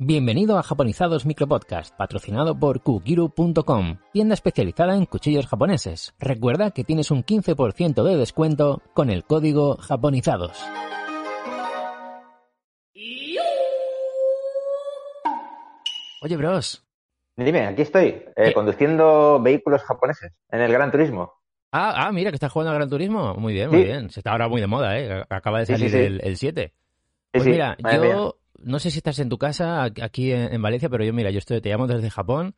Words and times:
Bienvenido 0.00 0.58
a 0.58 0.62
Japonizados 0.62 1.26
Micropodcast, 1.26 1.96
patrocinado 1.96 2.56
por 2.56 2.82
Kukiru.com, 2.82 3.96
tienda 4.12 4.34
especializada 4.34 4.94
en 4.94 5.06
cuchillos 5.06 5.48
japoneses. 5.48 6.14
Recuerda 6.20 6.70
que 6.70 6.84
tienes 6.84 7.10
un 7.10 7.24
15% 7.24 8.04
de 8.04 8.16
descuento 8.16 8.80
con 8.94 9.10
el 9.10 9.24
código 9.24 9.76
Japonizados. 9.78 10.56
Oye, 16.22 16.36
bros. 16.36 16.84
Dime, 17.36 17.66
aquí 17.66 17.82
estoy, 17.82 18.22
eh, 18.36 18.52
conduciendo 18.52 19.40
vehículos 19.40 19.82
japoneses 19.82 20.32
en 20.50 20.60
el 20.60 20.72
Gran 20.72 20.90
Turismo. 20.90 21.34
Ah, 21.70 22.06
ah, 22.06 22.12
mira, 22.12 22.30
que 22.30 22.36
estás 22.36 22.50
jugando 22.50 22.70
al 22.72 22.78
Gran 22.78 22.88
Turismo. 22.90 23.34
Muy 23.34 23.52
bien, 23.52 23.70
muy 23.70 23.78
Sí. 23.80 23.84
bien. 23.84 24.10
Se 24.10 24.20
está 24.20 24.32
ahora 24.32 24.48
muy 24.48 24.60
de 24.60 24.66
moda, 24.66 24.98
¿eh? 24.98 25.24
Acaba 25.28 25.60
de 25.60 25.66
sí, 25.66 25.72
salir 25.72 25.90
sí. 25.90 25.96
El, 25.98 26.20
el 26.24 26.36
7. 26.36 26.72
Sí, 26.74 26.74
Pues 27.32 27.46
mira, 27.46 27.76
yo 27.78 28.00
mía. 28.00 28.30
No 28.62 28.78
sé 28.78 28.90
si 28.90 28.98
estás 28.98 29.18
en 29.18 29.28
tu 29.28 29.38
casa 29.38 29.82
aquí- 29.84 30.32
en, 30.32 30.52
en 30.52 30.62
Valencia, 30.62 30.88
pero 30.88 31.04
yo, 31.04 31.12
mira, 31.12 31.30
yo 31.30 31.38
estoy, 31.38 31.60
te 31.60 31.68
llamo 31.70 31.86
desde 31.86 32.10
Japón. 32.10 32.54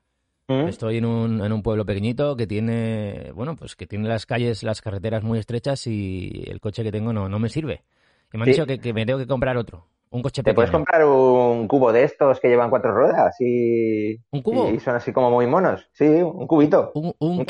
¿Mm? 0.48 0.66
Estoy 0.68 0.96
en 0.98 1.04
un, 1.04 1.44
en 1.44 1.52
un 1.52 1.62
pueblo 1.62 1.86
pequeñito 1.86 2.36
que 2.36 2.46
tiene, 2.46 3.30
bueno, 3.34 3.54
pues 3.54 3.76
que 3.76 3.86
tiene 3.86 4.08
las 4.08 4.26
calles, 4.26 4.64
las 4.64 4.80
carreteras 4.82 5.22
muy 5.22 5.38
estrechas 5.38 5.86
y 5.86 6.42
el 6.48 6.60
coche 6.60 6.82
que 6.82 6.90
tengo 6.90 7.12
no, 7.12 7.28
no 7.28 7.38
me 7.38 7.48
sirve. 7.48 7.84
Y 8.32 8.36
me 8.36 8.42
han 8.42 8.46
Sí. 8.46 8.52
dicho 8.52 8.66
que, 8.66 8.80
que 8.80 8.92
me 8.92 9.06
tengo 9.06 9.18
que 9.20 9.28
comprar 9.28 9.56
otro, 9.56 9.86
un 10.10 10.22
coche 10.22 10.42
¿Te 10.42 10.50
pequeño. 10.50 10.56
puedes 10.56 10.70
comprar 10.72 11.04
un 11.04 11.68
cubo 11.68 11.92
de 11.92 12.02
estos 12.02 12.40
que 12.40 12.48
llevan 12.48 12.68
cuatro 12.68 12.92
ruedas 12.92 13.36
y, 13.40 14.16
¿Un 14.32 14.42
cubo? 14.42 14.70
y 14.70 14.80
son 14.80 14.96
así 14.96 15.12
como 15.12 15.30
muy 15.30 15.46
monos? 15.46 15.88
Sí, 15.92 16.04
un 16.06 16.46
cubito. 16.48 16.90
Un, 16.94 17.14
un, 17.20 17.38
¿Un 17.40 17.46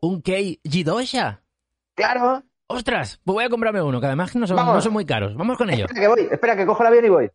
un 0.00 0.22
Kei 0.22 0.60
Jidosha. 0.62 1.42
¡Claro! 1.96 2.44
¡Ostras! 2.70 3.18
Pues 3.24 3.34
voy 3.34 3.44
a 3.44 3.48
comprarme 3.48 3.80
uno, 3.82 3.98
que 3.98 4.06
además 4.06 4.36
no 4.36 4.46
son, 4.46 4.56
Vamos. 4.56 4.74
no 4.74 4.80
son 4.82 4.92
muy 4.92 5.06
caros. 5.06 5.34
Vamos 5.34 5.56
con 5.56 5.70
ello. 5.70 5.86
Espera 5.86 6.00
que 6.00 6.08
voy, 6.08 6.28
espera 6.30 6.56
que 6.56 6.66
cojo 6.66 6.82
el 6.82 6.86
avión 6.88 7.04
y 7.04 7.08
voy. 7.08 7.30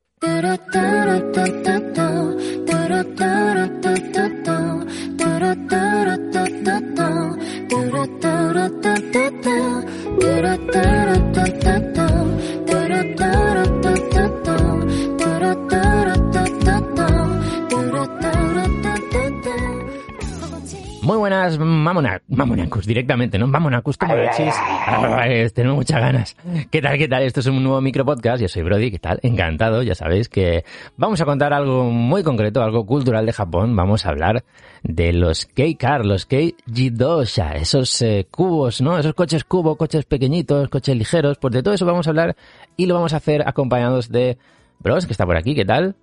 Muy 21.03 21.17
buenas, 21.17 21.59
mamona, 21.59 22.21
mamonacus, 22.29 22.85
directamente, 22.85 23.37
¿no? 23.37 23.45
Mamonacus, 23.45 23.97
como 23.97 24.15
decís. 24.15 24.53
ay, 24.87 25.33
Ay, 25.41 25.49
tengo 25.49 25.75
muchas 25.75 25.99
ganas. 25.99 26.37
¿Qué 26.71 26.81
tal, 26.81 26.97
qué 26.97 27.09
tal? 27.09 27.23
Esto 27.23 27.41
es 27.41 27.47
un 27.47 27.61
nuevo 27.61 27.81
micropodcast. 27.81 28.41
Yo 28.41 28.47
soy 28.47 28.63
Brody, 28.63 28.89
¿qué 28.89 28.99
tal? 28.99 29.19
Encantado. 29.21 29.83
Ya 29.83 29.95
sabéis 29.95 30.29
que 30.29 30.63
vamos 30.95 31.19
a 31.19 31.25
contar 31.25 31.51
algo 31.51 31.89
muy 31.91 32.23
concreto, 32.23 32.63
algo 32.63 32.85
cultural 32.85 33.25
de 33.25 33.33
Japón. 33.33 33.75
Vamos 33.75 34.05
a 34.05 34.09
hablar 34.09 34.45
de 34.83 35.11
los 35.11 35.45
Kei-Car, 35.45 36.05
los 36.05 36.25
Kei-Jidosha, 36.25 37.55
esos 37.57 38.01
eh, 38.01 38.25
cubos, 38.31 38.79
¿no? 38.79 38.97
Esos 38.97 39.13
coches 39.13 39.43
cubo, 39.43 39.75
coches 39.75 40.05
pequeñitos, 40.05 40.69
coches 40.69 40.95
ligeros. 40.95 41.37
Pues 41.37 41.53
de 41.53 41.63
todo 41.63 41.73
eso 41.73 41.85
vamos 41.85 42.07
a 42.07 42.11
hablar 42.11 42.37
y 42.77 42.85
lo 42.85 42.93
vamos 42.93 43.13
a 43.13 43.17
hacer 43.17 43.45
acompañados 43.45 44.09
de 44.09 44.37
Bros, 44.79 45.05
que 45.05 45.11
está 45.11 45.25
por 45.25 45.35
aquí, 45.35 45.53
¿qué 45.53 45.65
tal? 45.65 45.97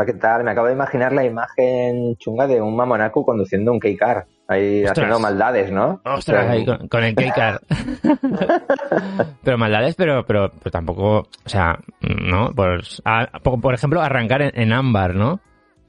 Hola, 0.00 0.06
¿Qué 0.06 0.18
tal? 0.18 0.44
Me 0.44 0.52
acabo 0.52 0.66
de 0.68 0.72
imaginar 0.72 1.12
la 1.12 1.24
imagen 1.26 2.16
chunga 2.16 2.46
de 2.46 2.58
un 2.62 2.74
mamonaku 2.74 3.22
conduciendo 3.22 3.70
un 3.70 3.78
K-Car. 3.78 4.24
Ahí 4.48 4.78
Ostras. 4.84 4.92
haciendo 4.96 5.20
maldades, 5.20 5.70
¿no? 5.70 6.00
Ostras, 6.06 6.46
ahí 6.48 6.64
con, 6.64 6.88
con 6.88 7.04
el 7.04 7.14
K-Car. 7.14 7.60
pero 9.44 9.58
maldades, 9.58 9.94
pero, 9.96 10.24
pero, 10.24 10.50
pero 10.58 10.70
tampoco, 10.70 11.18
o 11.18 11.28
sea, 11.48 11.78
¿no? 12.00 12.50
Pues, 12.56 13.02
a- 13.04 13.26
por, 13.42 13.60
por 13.60 13.74
ejemplo, 13.74 14.00
arrancar 14.00 14.40
en, 14.40 14.52
en 14.58 14.72
ámbar, 14.72 15.14
¿no? 15.14 15.40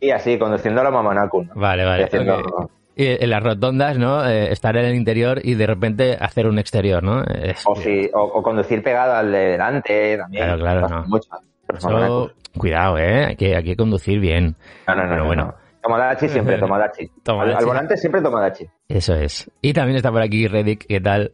Y 0.02 0.09
así, 0.12 0.38
conduciendo 0.38 0.82
a 0.82 0.84
los 0.84 0.92
mamonaku. 0.94 1.44
¿no? 1.44 1.54
Vale, 1.56 1.86
vale. 1.86 2.04
Haciendo-. 2.04 2.70
Y 2.98 3.23
en 3.23 3.30
las 3.30 3.42
rotondas, 3.42 3.98
¿no? 3.98 4.28
Eh, 4.28 4.52
estar 4.52 4.76
en 4.76 4.84
el 4.88 4.95
interior 4.95 5.39
y 5.42 5.54
de 5.54 5.67
repente 5.67 6.17
hacer 6.20 6.48
un 6.48 6.59
exterior, 6.59 7.02
¿no? 7.02 7.23
Es- 7.23 7.64
O, 7.66 7.77
si, 7.77 8.10
o, 8.14 8.21
o 8.23 8.44
conducir 8.44 8.83
pegado 8.83 9.14
al 9.16 9.32
de 9.32 9.39
delante 9.52 10.17
también. 10.17 10.44
Claro, 10.44 10.60
claro, 10.60 10.89
no. 10.89 11.04
Mucho. 11.08 11.30
Eso- 11.77 12.32
cuidado, 12.58 12.98
¿eh? 12.98 13.26
Hay 13.26 13.36
que, 13.36 13.55
hay 13.55 13.64
que 13.64 13.76
conducir 13.76 14.20
bien. 14.20 14.55
No, 14.87 14.95
no, 14.95 15.04
no. 15.04 15.09
Pero 15.09 15.21
no, 15.21 15.26
bueno. 15.27 15.45
no. 15.45 15.55
Tomodachi 15.82 16.30
siempre, 16.30 16.58
Tomodachi. 16.59 17.09
Tomodachi. 17.23 17.52
Al, 17.54 17.58
al 17.59 17.65
volante 17.65 17.98
siempre 17.98 18.21
Tomodachi. 18.21 18.65
Eso 18.87 19.15
es. 19.15 19.49
Y 19.61 19.73
también 19.73 19.98
está 19.98 20.11
por 20.11 20.21
aquí 20.21 20.48
Reddick, 20.48 20.86
¿qué 20.87 20.99
tal? 21.02 21.33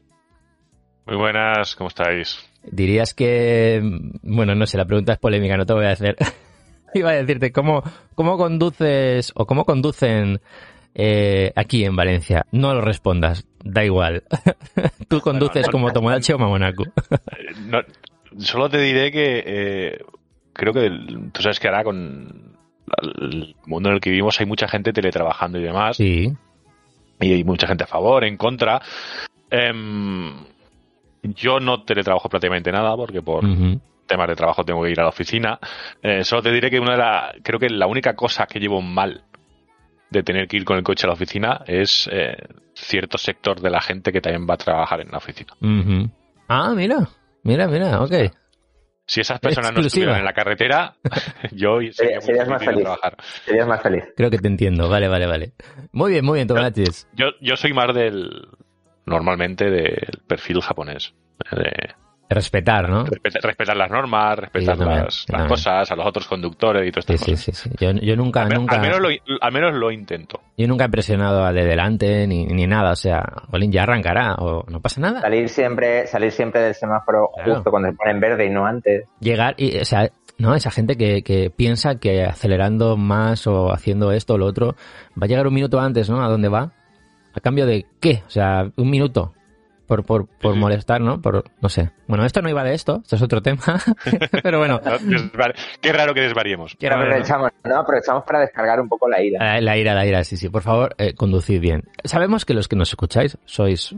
Muy 1.06 1.16
buenas, 1.18 1.76
¿cómo 1.76 1.88
estáis? 1.88 2.46
Dirías 2.64 3.14
que, 3.14 3.82
bueno, 4.24 4.56
no 4.56 4.66
sé, 4.66 4.78
la 4.78 4.86
pregunta 4.86 5.14
es 5.14 5.20
polémica, 5.20 5.56
no 5.58 5.66
te 5.66 5.74
voy 5.74 5.86
a 5.86 5.92
hacer. 5.92 6.16
Iba 6.94 7.12
a 7.12 7.14
decirte, 7.14 7.52
¿cómo, 7.52 7.82
cómo 8.16 8.38
conduces 8.38 9.32
o 9.36 9.46
cómo 9.46 9.66
conducen 9.66 10.40
eh, 10.96 11.52
aquí 11.56 11.86
en 11.86 11.96
Valencia? 11.96 12.46
No 12.52 12.74
lo 12.74 12.82
respondas, 12.82 13.46
da 13.64 13.84
igual. 13.86 14.24
Tú 15.08 15.20
conduces 15.22 15.66
no, 15.68 15.72
como 15.72 15.92
Tomodachi 15.94 16.34
o 16.34 16.38
Mamonaku. 16.40 16.84
Eh, 16.84 16.90
no, 17.68 17.80
solo 18.38 18.70
te 18.70 18.80
diré 18.80 19.12
que 19.12 19.44
eh, 19.46 19.98
creo 20.58 20.74
que 20.74 20.86
el- 20.88 21.32
tú 21.32 21.42
sabes 21.42 21.60
que 21.60 21.68
ahora 21.70 21.84
con 21.84 22.58
el 23.22 23.56
mundo 23.66 23.90
en 23.90 23.96
el 23.96 24.02
que 24.02 24.10
vivimos 24.10 24.40
hay 24.40 24.46
mucha 24.46 24.68
gente 24.68 24.92
teletrabajando 24.94 25.60
y 25.60 25.64
demás, 25.64 25.98
Sí, 25.98 26.34
y 27.20 27.34
hay 27.34 27.44
mucha 27.44 27.68
gente 27.68 27.84
a 27.84 27.88
favor, 27.88 28.24
en 28.26 28.38
contra. 28.38 28.82
Em, 29.50 30.34
yo 31.24 31.60
no 31.60 31.84
teletrabajo 31.84 32.30
prácticamente 32.30 32.72
nada 32.72 32.96
porque 32.96 33.22
por 33.22 33.44
temas 34.06 34.28
de 34.28 34.36
trabajo 34.36 34.64
tengo 34.64 34.84
que 34.84 34.92
ir 34.92 35.00
a 35.00 35.04
la 35.04 35.10
oficina. 35.10 35.60
Eh, 36.02 36.24
solo 36.24 36.42
te 36.42 36.52
diré 36.52 36.70
que 36.70 36.80
una 36.80 36.92
de 36.94 36.98
la, 36.98 37.34
creo 37.44 37.60
que 37.60 37.70
la 37.70 37.88
única 37.88 38.16
cosa 38.16 38.46
que 38.46 38.60
llevo 38.60 38.82
mal 38.82 39.24
de 40.10 40.24
tener 40.24 40.48
que 40.48 40.56
ir 40.58 40.64
con 40.64 40.78
el 40.78 40.84
coche 40.84 41.06
a 41.06 41.08
la 41.08 41.14
oficina 41.14 41.62
es 41.68 42.08
eh, 42.12 42.38
cierto 42.74 43.18
sector 43.18 43.60
de 43.60 43.70
la 43.70 43.82
gente 43.82 44.14
que 44.14 44.22
también 44.22 44.48
va 44.50 44.54
a 44.54 44.58
trabajar 44.58 45.02
en 45.02 45.10
la 45.12 45.18
oficina. 45.18 45.54
Ah, 46.48 46.72
mira, 46.76 47.10
mira, 47.44 47.68
mira, 47.68 48.02
ok. 48.02 48.14
Si 49.08 49.22
esas 49.22 49.40
personas 49.40 49.72
no 49.72 49.80
Exclusiva. 49.80 50.12
estuvieran 50.12 50.20
en 50.20 50.26
la 50.26 50.34
carretera, 50.34 50.96
yo 51.54 51.80
sería 51.94 52.18
muy 52.18 52.22
serías 52.26 52.48
más 52.50 52.64
feliz 52.64 52.82
trabajar. 52.84 53.18
Serías 53.46 53.68
más 53.68 53.82
feliz. 53.82 54.04
Creo 54.18 54.30
que 54.30 54.38
te 54.38 54.48
entiendo, 54.50 54.90
vale, 54.90 55.08
vale, 55.08 55.26
vale. 55.26 55.54
Muy 55.94 56.12
bien, 56.12 56.26
muy 56.26 56.40
bien, 56.40 56.48
Tomodachi. 56.50 56.84
Yo, 57.14 57.28
yo 57.40 57.56
soy 57.56 57.74
más 57.74 57.96
del, 57.96 58.30
normalmente 59.06 59.70
del 59.70 60.22
perfil 60.28 60.60
japonés. 60.62 61.14
De 61.52 61.96
Respetar, 62.30 62.90
¿no? 62.90 63.06
respetar, 63.06 63.42
respetar 63.42 63.78
las 63.78 63.90
normas, 63.90 64.38
respetar 64.38 64.78
también, 64.78 65.04
las, 65.06 65.26
cosas, 65.48 65.90
a 65.90 65.96
los 65.96 66.06
otros 66.06 66.28
conductores 66.28 66.86
y 66.86 66.92
todas 66.92 67.06
Sí, 67.06 67.14
estas 67.14 67.26
sí, 67.26 67.32
cosas. 67.52 67.58
sí, 67.58 67.70
sí. 67.70 67.76
Yo, 67.80 67.92
yo 67.94 68.16
nunca, 68.18 68.42
Al, 68.42 68.50
me- 68.50 68.56
nunca... 68.56 68.76
al 68.76 68.82
menos 68.82 69.00
lo, 69.00 69.08
al 69.40 69.52
menos 69.54 69.74
lo 69.76 69.92
intento. 69.92 70.42
Yo 70.58 70.68
nunca 70.68 70.86
he 70.86 70.90
presionado 70.90 71.46
al 71.46 71.56
de 71.56 71.64
delante 71.64 72.28
ni, 72.28 72.46
ni 72.46 72.68
nada, 72.68 72.92
o 72.92 72.96
sea, 72.98 73.24
Olin 73.52 73.72
ya 73.72 73.84
arrancará 73.84 74.36
o 74.36 74.66
no 74.68 74.82
pasa 74.82 75.00
nada. 75.00 75.22
Salir 75.22 75.48
siempre, 75.48 76.06
salir 76.08 76.32
siempre 76.34 76.62
del 76.62 76.76
semáforo 76.76 77.30
Claro. 77.34 77.56
justo 77.56 77.72
cuando 77.72 77.90
se 77.92 77.96
pone 77.96 78.12
en 78.12 78.20
verde 78.20 78.46
y 78.46 78.50
no 78.50 78.66
antes. 78.66 79.06
Llegar 79.22 79.56
y, 79.58 79.78
o 79.78 79.86
sea, 79.86 80.10
no, 80.38 80.54
esa 80.54 80.70
gente 80.70 80.98
que, 80.98 81.24
que 81.24 81.50
piensa 81.50 81.96
que 81.96 82.26
acelerando 82.26 82.98
más 82.98 83.48
o 83.48 83.72
haciendo 83.72 84.12
esto 84.12 84.34
o 84.34 84.38
lo 84.38 84.48
otro 84.48 84.76
va 85.20 85.24
a 85.24 85.28
llegar 85.28 85.48
un 85.48 85.54
minuto 85.54 85.80
antes, 85.80 86.10
¿no? 86.10 86.22
A 86.22 86.28
dónde 86.28 86.50
va. 86.50 86.72
¿A 87.34 87.40
cambio 87.40 87.66
de 87.66 87.86
qué? 88.02 88.24
O 88.28 88.30
sea, 88.30 88.70
un 88.76 88.90
minuto. 88.90 89.34
Por, 89.88 90.06
por, 90.06 90.28
por 90.28 90.54
Sí. 90.54 90.60
molestar, 90.60 91.00
¿no? 91.02 91.22
Por, 91.22 91.46
no 91.62 91.70
sé. 91.70 91.92
Bueno, 92.08 92.26
esto 92.26 92.42
no 92.42 92.50
iba 92.50 92.64
de 92.64 92.74
esto, 92.74 93.00
esto 93.04 93.16
es 93.16 93.22
otro 93.22 93.42
tema. 93.42 93.64
Pero 94.44 94.60
bueno, 94.60 94.82
Qué 95.82 95.94
raro 95.94 96.14
que 96.14 96.22
desvariemos. 96.22 96.76
quiero 96.78 96.98
ver, 96.98 97.06
¿no? 97.08 97.12
aprovechamos, 97.14 97.52
¿no? 97.64 97.76
aprovechamos 97.78 98.24
para 98.26 98.40
descargar 98.42 98.80
un 98.82 98.90
poco 98.90 99.08
la 99.10 99.22
ira. 99.22 99.40
La, 99.56 99.62
la 99.62 99.78
ira, 99.78 99.94
la 99.96 100.06
ira, 100.06 100.24
sí, 100.24 100.36
sí. 100.38 100.50
Por 100.50 100.62
favor, 100.62 100.94
eh, 100.98 101.14
conducid 101.14 101.60
bien. 101.62 101.84
Sabemos 102.04 102.44
que 102.46 102.54
los 102.54 102.68
que 102.68 102.76
nos 102.76 102.90
escucháis 102.90 103.38
sois 103.46 103.96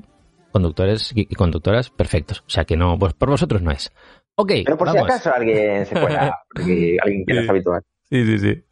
conductores 0.52 1.12
y 1.16 1.22
y 1.30 1.36
conductoras 1.36 1.90
perfectos. 1.90 2.42
O 2.48 2.50
sea 2.50 2.66
que 2.66 2.76
no, 2.78 2.98
pues 2.98 3.14
por 3.14 3.30
vosotros 3.30 3.62
no 3.62 3.72
es. 3.72 3.92
Ok, 4.36 4.52
Pero 4.66 4.78
por 4.78 4.88
vamos. 4.88 5.02
si 5.02 5.06
acaso 5.12 5.34
alguien 5.34 5.86
se 5.86 6.00
cuela, 6.00 6.34
porque 6.56 6.98
alguien 7.04 7.26
que 7.26 7.34
no 7.34 7.42
es 7.42 7.50
habitual. 7.50 7.82
Sí, 8.12 8.26
sí, 8.26 8.40
sí. 8.40 8.64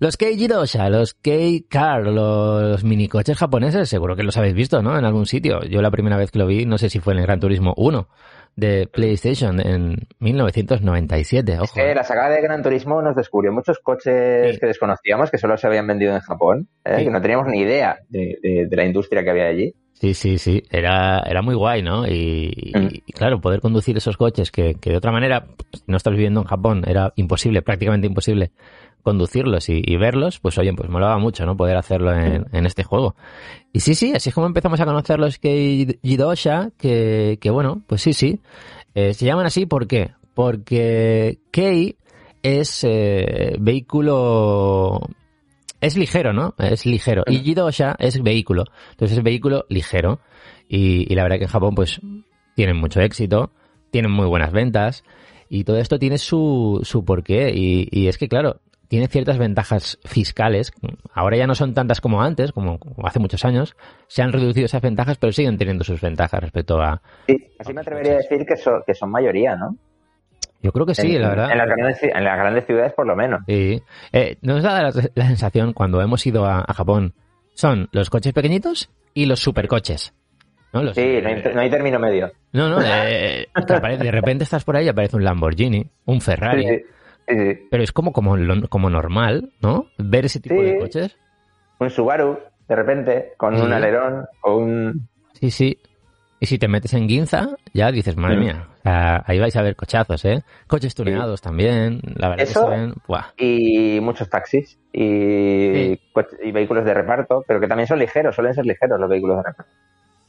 Los 0.00 0.16
Kei-Jidosha, 0.16 0.88
los 0.88 1.14
Kei-Car, 1.14 2.06
los 2.06 2.82
minicoches 2.82 3.36
japoneses, 3.36 3.88
seguro 3.90 4.16
que 4.16 4.22
los 4.22 4.38
habéis 4.38 4.54
visto, 4.54 4.82
¿no? 4.82 4.98
En 4.98 5.04
algún 5.04 5.26
sitio. 5.26 5.62
Yo 5.64 5.82
la 5.82 5.90
primera 5.90 6.16
vez 6.16 6.30
que 6.30 6.38
lo 6.38 6.46
vi, 6.46 6.64
no 6.64 6.78
sé 6.78 6.88
si 6.88 6.98
fue 6.98 7.12
en 7.12 7.18
el 7.18 7.26
Gran 7.26 7.40
Turismo 7.40 7.74
1 7.76 8.08
de 8.56 8.88
PlayStation 8.90 9.60
en 9.60 9.96
1997, 10.18 11.52
Es 11.52 11.58
ojo. 11.60 11.78
¿eh? 11.80 11.94
la 11.94 12.02
saga 12.04 12.28
de 12.30 12.40
Gran 12.40 12.62
Turismo 12.62 13.02
nos 13.02 13.14
descubrió 13.14 13.52
muchos 13.52 13.78
coches 13.80 14.54
Sí. 14.54 14.60
que 14.60 14.66
desconocíamos, 14.66 15.30
que 15.30 15.38
solo 15.38 15.56
se 15.56 15.66
habían 15.66 15.86
vendido 15.86 16.14
en 16.14 16.20
Japón, 16.20 16.68
¿eh? 16.84 16.94
Sí. 16.98 17.04
que 17.04 17.10
no 17.10 17.20
teníamos 17.20 17.46
ni 17.48 17.60
idea 17.60 17.98
de, 18.08 18.38
de- 18.42 18.66
de 18.68 18.76
la 18.76 18.84
industria 18.84 19.22
que 19.22 19.30
había 19.30 19.46
allí. 19.46 19.74
Sí, 19.92 20.12
sí, 20.12 20.36
sí. 20.38 20.62
Era, 20.70 21.20
era 21.20 21.40
muy 21.42 21.54
guay, 21.54 21.82
¿no? 21.82 22.06
Y, 22.06 22.72
Mm. 22.74 22.88
y, 23.06 23.12
claro, 23.12 23.40
poder 23.40 23.60
conducir 23.60 23.96
esos 23.96 24.16
coches 24.16 24.50
que, 24.50 24.74
que 24.74 24.90
de 24.90 24.96
otra 24.96 25.12
manera, 25.12 25.46
si 25.72 25.82
no 25.86 25.96
estás 25.96 26.12
viviendo 26.12 26.40
en 26.40 26.46
Japón, 26.46 26.82
era 26.86 27.12
imposible, 27.16 27.62
prácticamente 27.62 28.06
imposible 28.06 28.50
conducirlos 29.06 29.68
y, 29.68 29.80
y 29.84 29.96
verlos, 29.96 30.40
pues 30.40 30.58
oye, 30.58 30.72
pues 30.74 30.90
molaba 30.90 31.16
mucho, 31.18 31.46
¿no? 31.46 31.56
Poder 31.56 31.76
hacerlo 31.76 32.12
en, 32.12 32.44
en 32.50 32.66
este 32.66 32.82
juego. 32.82 33.14
Y 33.72 33.78
sí, 33.78 33.94
sí, 33.94 34.12
así 34.16 34.30
es 34.30 34.34
como 34.34 34.48
empezamos 34.48 34.80
a 34.80 34.84
conocer 34.84 35.20
los 35.20 35.38
Kei-Jidosha, 35.40 36.72
que, 36.76 37.38
que 37.40 37.50
bueno, 37.50 37.82
pues 37.86 38.02
sí, 38.02 38.12
sí. 38.12 38.40
Eh, 38.96 39.14
se 39.14 39.24
llaman 39.24 39.46
así, 39.46 39.64
¿por 39.64 39.86
qué? 39.86 40.10
Porque 40.34 41.38
Kei 41.52 41.96
es 42.42 42.82
eh, 42.82 43.56
vehículo... 43.60 45.00
Es 45.80 45.96
ligero, 45.96 46.32
¿no? 46.32 46.54
Es 46.58 46.84
ligero. 46.84 47.22
Y 47.26 47.38
Jidosha 47.44 47.94
es 48.00 48.20
vehículo. 48.20 48.64
Entonces 48.90 49.18
es 49.18 49.22
vehículo 49.22 49.66
ligero. 49.68 50.18
Y, 50.68 51.06
y 51.12 51.14
la 51.14 51.22
verdad 51.22 51.36
que 51.38 51.44
en 51.44 51.50
Japón 51.50 51.74
pues 51.76 52.00
tienen 52.56 52.76
mucho 52.76 53.00
éxito, 53.00 53.52
tienen 53.92 54.10
muy 54.10 54.26
buenas 54.26 54.50
ventas 54.50 55.04
y 55.48 55.62
todo 55.62 55.76
esto 55.76 55.98
tiene 55.98 56.18
su, 56.18 56.80
su 56.82 57.04
porqué. 57.04 57.52
Y, 57.54 57.88
y 57.92 58.08
es 58.08 58.16
que, 58.18 58.26
claro, 58.26 58.60
tiene 58.88 59.08
ciertas 59.08 59.38
ventajas 59.38 59.98
fiscales. 60.04 60.72
Ahora 61.12 61.36
ya 61.36 61.46
no 61.46 61.54
son 61.54 61.74
tantas 61.74 62.00
como 62.00 62.22
antes, 62.22 62.52
como, 62.52 62.78
como 62.78 63.06
hace 63.06 63.18
muchos 63.18 63.44
años. 63.44 63.76
Se 64.06 64.22
han 64.22 64.32
reducido 64.32 64.66
esas 64.66 64.82
ventajas, 64.82 65.18
pero 65.18 65.32
siguen 65.32 65.58
teniendo 65.58 65.84
sus 65.84 66.00
ventajas 66.00 66.40
respecto 66.40 66.80
a... 66.80 67.00
Sí, 67.26 67.36
así 67.58 67.72
me 67.72 67.80
atrevería 67.80 68.14
a 68.14 68.16
decir 68.16 68.44
que, 68.46 68.56
son 68.56 68.82
que 68.86 68.94
son 68.94 69.10
mayoría, 69.10 69.56
¿no? 69.56 69.76
Yo 70.62 70.72
creo 70.72 70.86
que 70.86 70.94
sí, 70.94 71.14
en, 71.14 71.22
la 71.22 71.28
verdad. 71.28 71.50
En 71.52 71.58
las, 71.58 71.66
grandes, 71.68 72.02
en 72.02 72.24
las 72.24 72.38
grandes 72.38 72.66
ciudades, 72.66 72.92
por 72.94 73.06
lo 73.06 73.14
menos. 73.14 73.40
Sí. 73.46 73.82
Eh, 74.12 74.36
nos 74.40 74.62
da 74.62 74.82
la, 74.82 74.92
la, 75.14 75.26
sensación 75.26 75.72
cuando 75.72 76.00
hemos 76.00 76.26
ido 76.26 76.44
a, 76.44 76.64
a, 76.66 76.74
Japón, 76.74 77.14
son 77.54 77.88
los 77.92 78.10
coches 78.10 78.32
pequeñitos 78.32 78.90
y 79.14 79.26
los 79.26 79.40
supercoches. 79.40 80.14
¿no? 80.72 80.82
Los, 80.82 80.96
sí, 80.96 81.20
no 81.22 81.28
hay, 81.28 81.42
no 81.54 81.60
hay, 81.60 81.70
término 81.70 81.98
medio. 81.98 82.32
No, 82.52 82.68
no, 82.68 82.80
eh, 82.82 83.46
de 83.54 84.10
repente 84.10 84.44
estás 84.44 84.64
por 84.64 84.76
ahí 84.76 84.86
y 84.86 84.88
aparece 84.88 85.16
un 85.16 85.24
Lamborghini, 85.24 85.86
un 86.06 86.20
Ferrari. 86.20 86.66
Sí, 86.66 86.74
sí, 86.76 86.84
sí. 87.26 87.66
Pero 87.70 87.82
es 87.82 87.92
como, 87.92 88.12
como, 88.12 88.36
como 88.68 88.90
normal, 88.90 89.52
¿no? 89.60 89.86
Ver 89.98 90.26
ese 90.26 90.40
tipo 90.40 90.60
de 90.60 90.78
coches. 90.78 91.16
Un 91.78 91.90
Subaru, 91.90 92.38
de 92.68 92.76
repente, 92.76 93.32
con 93.36 93.54
un 93.54 93.72
alerón 93.72 94.26
o 94.42 94.56
un... 94.56 95.08
Sí, 95.34 95.50
sí. 95.50 95.78
Y 96.38 96.46
si 96.46 96.58
te 96.58 96.68
metes 96.68 96.92
en 96.92 97.08
Ginza, 97.08 97.56
ya 97.72 97.90
dices, 97.90 98.16
madre 98.16 98.36
mía, 98.36 98.68
o 98.78 98.82
sea, 98.82 99.24
ahí 99.26 99.38
vais 99.38 99.56
a 99.56 99.62
ver 99.62 99.74
cochazos, 99.74 100.22
¿eh? 100.26 100.42
Coches 100.66 100.94
tuneados 100.94 101.40
también, 101.40 102.00
la 102.14 102.28
verdad 102.28 102.44
Eso, 102.44 102.66
que 102.66 102.74
se 102.74 102.80
ven... 102.80 102.94
¡buah! 103.08 103.32
Y 103.38 104.00
muchos 104.00 104.28
taxis 104.28 104.78
y, 104.92 105.92
y 106.42 106.52
vehículos 106.52 106.84
de 106.84 106.92
reparto, 106.92 107.42
pero 107.48 107.58
que 107.58 107.66
también 107.66 107.86
son 107.86 107.98
ligeros, 107.98 108.34
suelen 108.34 108.52
ser 108.52 108.66
ligeros 108.66 109.00
los 109.00 109.08
vehículos 109.08 109.38
de 109.38 109.42
reparto. 109.44 109.72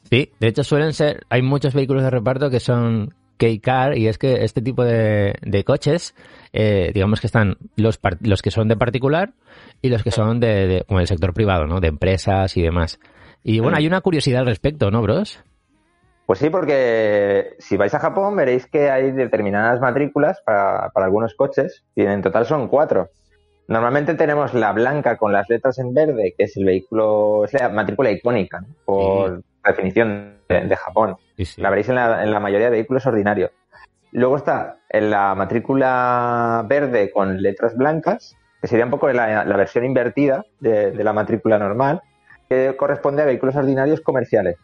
Sí, 0.03 0.31
de 0.39 0.47
hecho 0.47 0.63
suelen 0.63 0.93
ser, 0.93 1.25
hay 1.29 1.41
muchos 1.41 1.73
vehículos 1.73 2.03
de 2.03 2.09
reparto 2.09 2.49
que 2.49 2.61
son 2.61 3.13
K-Car 3.37 3.97
y 3.97 4.07
es 4.07 4.17
que 4.17 4.43
este 4.43 4.61
tipo 4.61 4.83
de, 4.83 5.35
de 5.41 5.63
coches, 5.63 6.15
eh, 6.53 6.91
digamos 6.93 7.21
que 7.21 7.27
están 7.27 7.57
los, 7.75 7.99
los 8.21 8.41
que 8.41 8.51
son 8.51 8.67
de 8.67 8.75
particular 8.75 9.33
y 9.81 9.89
los 9.89 10.03
que 10.03 10.11
son 10.11 10.39
de, 10.39 10.67
de, 10.67 10.83
como 10.83 10.99
el 10.99 11.07
sector 11.07 11.33
privado, 11.33 11.65
¿no? 11.65 11.79
De 11.79 11.87
empresas 11.87 12.57
y 12.57 12.61
demás. 12.61 12.99
Y 13.43 13.59
bueno, 13.59 13.77
hay 13.77 13.87
una 13.87 14.01
curiosidad 14.01 14.41
al 14.41 14.47
respecto, 14.47 14.91
¿no, 14.91 15.01
bros? 15.01 15.39
Pues 16.25 16.39
sí, 16.39 16.49
porque 16.49 17.55
si 17.59 17.77
vais 17.77 17.93
a 17.93 17.99
Japón 17.99 18.35
veréis 18.35 18.67
que 18.67 18.89
hay 18.89 19.11
determinadas 19.11 19.79
matrículas 19.79 20.41
para, 20.45 20.89
para 20.89 21.05
algunos 21.05 21.33
coches 21.35 21.85
y 21.95 22.01
en 22.01 22.21
total 22.21 22.45
son 22.45 22.67
cuatro. 22.67 23.09
Normalmente 23.69 24.13
tenemos 24.15 24.53
la 24.53 24.73
blanca 24.73 25.17
con 25.17 25.31
las 25.31 25.49
letras 25.49 25.77
en 25.79 25.93
verde, 25.93 26.33
que 26.37 26.45
es 26.45 26.57
el 26.57 26.65
vehículo, 26.65 27.45
es 27.45 27.53
la 27.53 27.69
matrícula 27.69 28.11
icónica, 28.11 28.61
¿no? 28.61 28.67
por 28.85 29.37
sí. 29.37 29.43
Definición 29.67 30.37
de, 30.49 30.61
de 30.61 30.75
Japón. 30.75 31.17
Sí, 31.37 31.45
sí. 31.45 31.61
La 31.61 31.69
veréis 31.69 31.89
en 31.89 31.95
la, 31.95 32.23
en 32.23 32.31
la, 32.31 32.39
mayoría 32.39 32.67
de 32.67 32.77
vehículos 32.77 33.05
ordinarios. 33.05 33.51
Luego 34.11 34.37
está 34.37 34.77
en 34.89 35.09
la 35.09 35.35
matrícula 35.35 36.65
verde 36.67 37.11
con 37.11 37.41
letras 37.41 37.75
blancas, 37.75 38.35
que 38.61 38.67
sería 38.67 38.85
un 38.85 38.91
poco 38.91 39.11
la, 39.11 39.45
la 39.45 39.57
versión 39.57 39.85
invertida 39.85 40.45
de, 40.59 40.91
de, 40.91 41.03
la 41.03 41.13
matrícula 41.13 41.59
normal, 41.59 42.01
que 42.49 42.75
corresponde 42.77 43.21
a 43.21 43.25
vehículos 43.25 43.55
ordinarios 43.55 44.01
comerciales. 44.01 44.57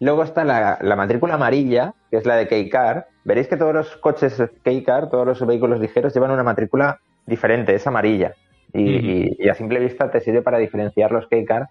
Luego 0.00 0.22
está 0.22 0.44
la, 0.44 0.78
la 0.80 0.96
matrícula 0.96 1.34
amarilla, 1.34 1.94
que 2.10 2.18
es 2.18 2.26
la 2.26 2.36
de 2.36 2.46
K-Car. 2.46 3.06
Veréis 3.24 3.48
que 3.48 3.56
todos 3.56 3.74
los 3.74 3.96
coches 3.96 4.42
K-Car, 4.62 5.08
todos 5.08 5.26
los 5.26 5.46
vehículos 5.46 5.80
ligeros, 5.80 6.12
llevan 6.12 6.32
una 6.32 6.42
matrícula 6.42 7.00
diferente, 7.26 7.74
es 7.74 7.86
amarilla. 7.86 8.34
Y, 8.72 8.82
uh 8.82 9.00
-huh. 9.00 9.36
y, 9.38 9.44
y 9.44 9.48
a 9.48 9.54
simple 9.54 9.78
vista 9.78 10.10
te 10.10 10.20
sirve 10.20 10.42
para 10.42 10.58
diferenciar 10.58 11.10
los 11.12 11.26
K-Car 11.28 11.68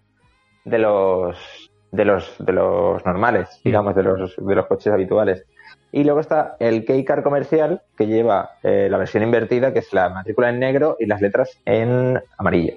de 0.65 0.79
los, 0.79 1.62
de 1.93 2.05
los, 2.05 2.35
de 2.39 2.51
los 2.51 3.05
normales, 3.05 3.61
digamos, 3.63 3.95
de 3.95 4.03
los, 4.03 4.35
de 4.35 4.55
los 4.55 4.65
coches 4.65 4.91
habituales. 4.91 5.45
Y 5.91 6.03
luego 6.03 6.19
está 6.19 6.57
el 6.59 6.85
K-Car 6.85 7.21
comercial, 7.21 7.83
que 7.95 8.07
lleva 8.07 8.49
eh, 8.63 8.87
la 8.89 8.97
versión 8.97 9.21
invertida, 9.21 9.71
que 9.71 9.79
es 9.79 9.93
la 9.93 10.09
matrícula 10.09 10.49
en 10.49 10.59
negro 10.59 10.97
y 10.99 11.05
las 11.05 11.21
letras 11.21 11.61
en 11.65 12.19
amarillo. 12.37 12.73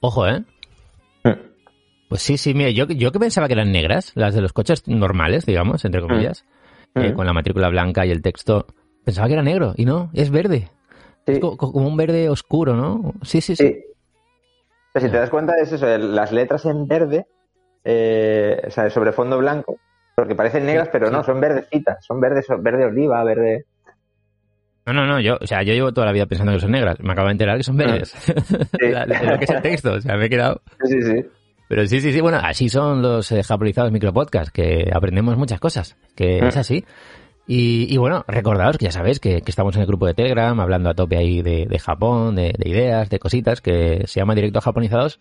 Ojo, 0.00 0.28
¿eh? 0.28 0.44
Pues 2.08 2.22
sí, 2.22 2.36
sí, 2.36 2.54
mira, 2.54 2.70
yo, 2.70 2.86
yo 2.86 3.10
que 3.10 3.18
pensaba 3.18 3.48
que 3.48 3.54
eran 3.54 3.72
negras, 3.72 4.12
las 4.14 4.34
de 4.34 4.42
los 4.42 4.52
coches 4.52 4.86
normales, 4.86 5.44
digamos, 5.44 5.84
entre 5.84 6.00
comillas, 6.00 6.44
mm. 6.94 7.00
eh, 7.00 7.14
con 7.14 7.26
la 7.26 7.32
matrícula 7.32 7.68
blanca 7.68 8.06
y 8.06 8.12
el 8.12 8.22
texto, 8.22 8.66
pensaba 9.04 9.26
que 9.26 9.32
era 9.32 9.42
negro, 9.42 9.72
y 9.76 9.84
no, 9.84 10.10
es 10.12 10.30
verde. 10.30 10.70
Sí. 11.26 11.32
Es 11.32 11.40
como, 11.40 11.56
como, 11.56 11.88
un 11.88 11.96
verde 11.96 12.28
oscuro, 12.28 12.76
¿no? 12.76 13.14
Sí, 13.22 13.40
sí, 13.40 13.56
sí. 13.56 13.66
sí. 13.66 13.84
Pues 14.92 15.04
si 15.04 15.10
te 15.10 15.16
das 15.16 15.30
cuenta 15.30 15.54
es 15.60 15.72
eso, 15.72 15.86
las 15.98 16.30
letras 16.30 16.64
en 16.66 16.86
verde, 16.86 17.26
eh, 17.84 18.62
o 18.66 18.70
sea, 18.70 18.88
sobre 18.90 19.12
fondo 19.12 19.38
blanco, 19.38 19.78
porque 20.16 20.34
parecen 20.34 20.64
negras, 20.64 20.88
pero 20.90 21.10
no, 21.10 21.22
son 21.22 21.40
verdecitas, 21.40 22.04
son 22.04 22.20
verdes, 22.20 22.46
verde 22.60 22.86
oliva, 22.86 23.22
verde... 23.24 23.66
No, 24.86 24.92
no, 24.92 25.06
no, 25.06 25.20
yo, 25.20 25.38
o 25.40 25.46
sea, 25.46 25.62
yo 25.62 25.72
llevo 25.72 25.92
toda 25.92 26.06
la 26.06 26.12
vida 26.12 26.26
pensando 26.26 26.52
que 26.52 26.60
son 26.60 26.72
negras, 26.72 26.98
me 27.00 27.12
acabo 27.12 27.28
de 27.28 27.32
enterar 27.32 27.56
que 27.56 27.62
son 27.62 27.76
verdes. 27.76 28.10
Sí. 28.10 28.32
de 28.80 29.26
lo 29.26 29.38
que 29.38 29.44
es 29.44 29.50
el 29.50 29.62
texto, 29.62 29.92
o 29.92 30.00
sea, 30.00 30.16
me 30.16 30.26
he 30.26 30.30
quedado... 30.30 30.60
Sí, 30.84 31.00
sí. 31.02 31.24
Pero 31.68 31.86
sí, 31.86 32.00
sí, 32.00 32.12
sí, 32.12 32.20
bueno, 32.20 32.38
así 32.42 32.68
son 32.68 33.00
los 33.00 33.32
eh, 33.32 33.42
japonizados 33.42 33.90
micropodcasts, 33.90 34.50
que 34.50 34.90
aprendemos 34.92 35.36
muchas 35.38 35.60
cosas, 35.60 35.96
que 36.14 36.42
mm. 36.42 36.46
es 36.46 36.56
así. 36.56 36.84
Y, 37.46 37.92
y, 37.92 37.96
bueno, 37.98 38.24
recordaos 38.26 38.78
que 38.78 38.86
ya 38.86 38.90
sabéis 38.90 39.20
que, 39.20 39.42
que, 39.42 39.50
estamos 39.50 39.74
en 39.76 39.82
el 39.82 39.86
grupo 39.86 40.06
de 40.06 40.14
Telegram 40.14 40.58
hablando 40.60 40.88
a 40.88 40.94
tope 40.94 41.16
ahí 41.16 41.42
de, 41.42 41.66
de 41.66 41.78
Japón, 41.78 42.36
de, 42.36 42.54
de, 42.56 42.70
ideas, 42.70 43.10
de 43.10 43.18
cositas, 43.18 43.60
que 43.60 44.02
se 44.06 44.20
llama 44.20 44.34
Directo 44.34 44.60
Japonizados 44.60 45.18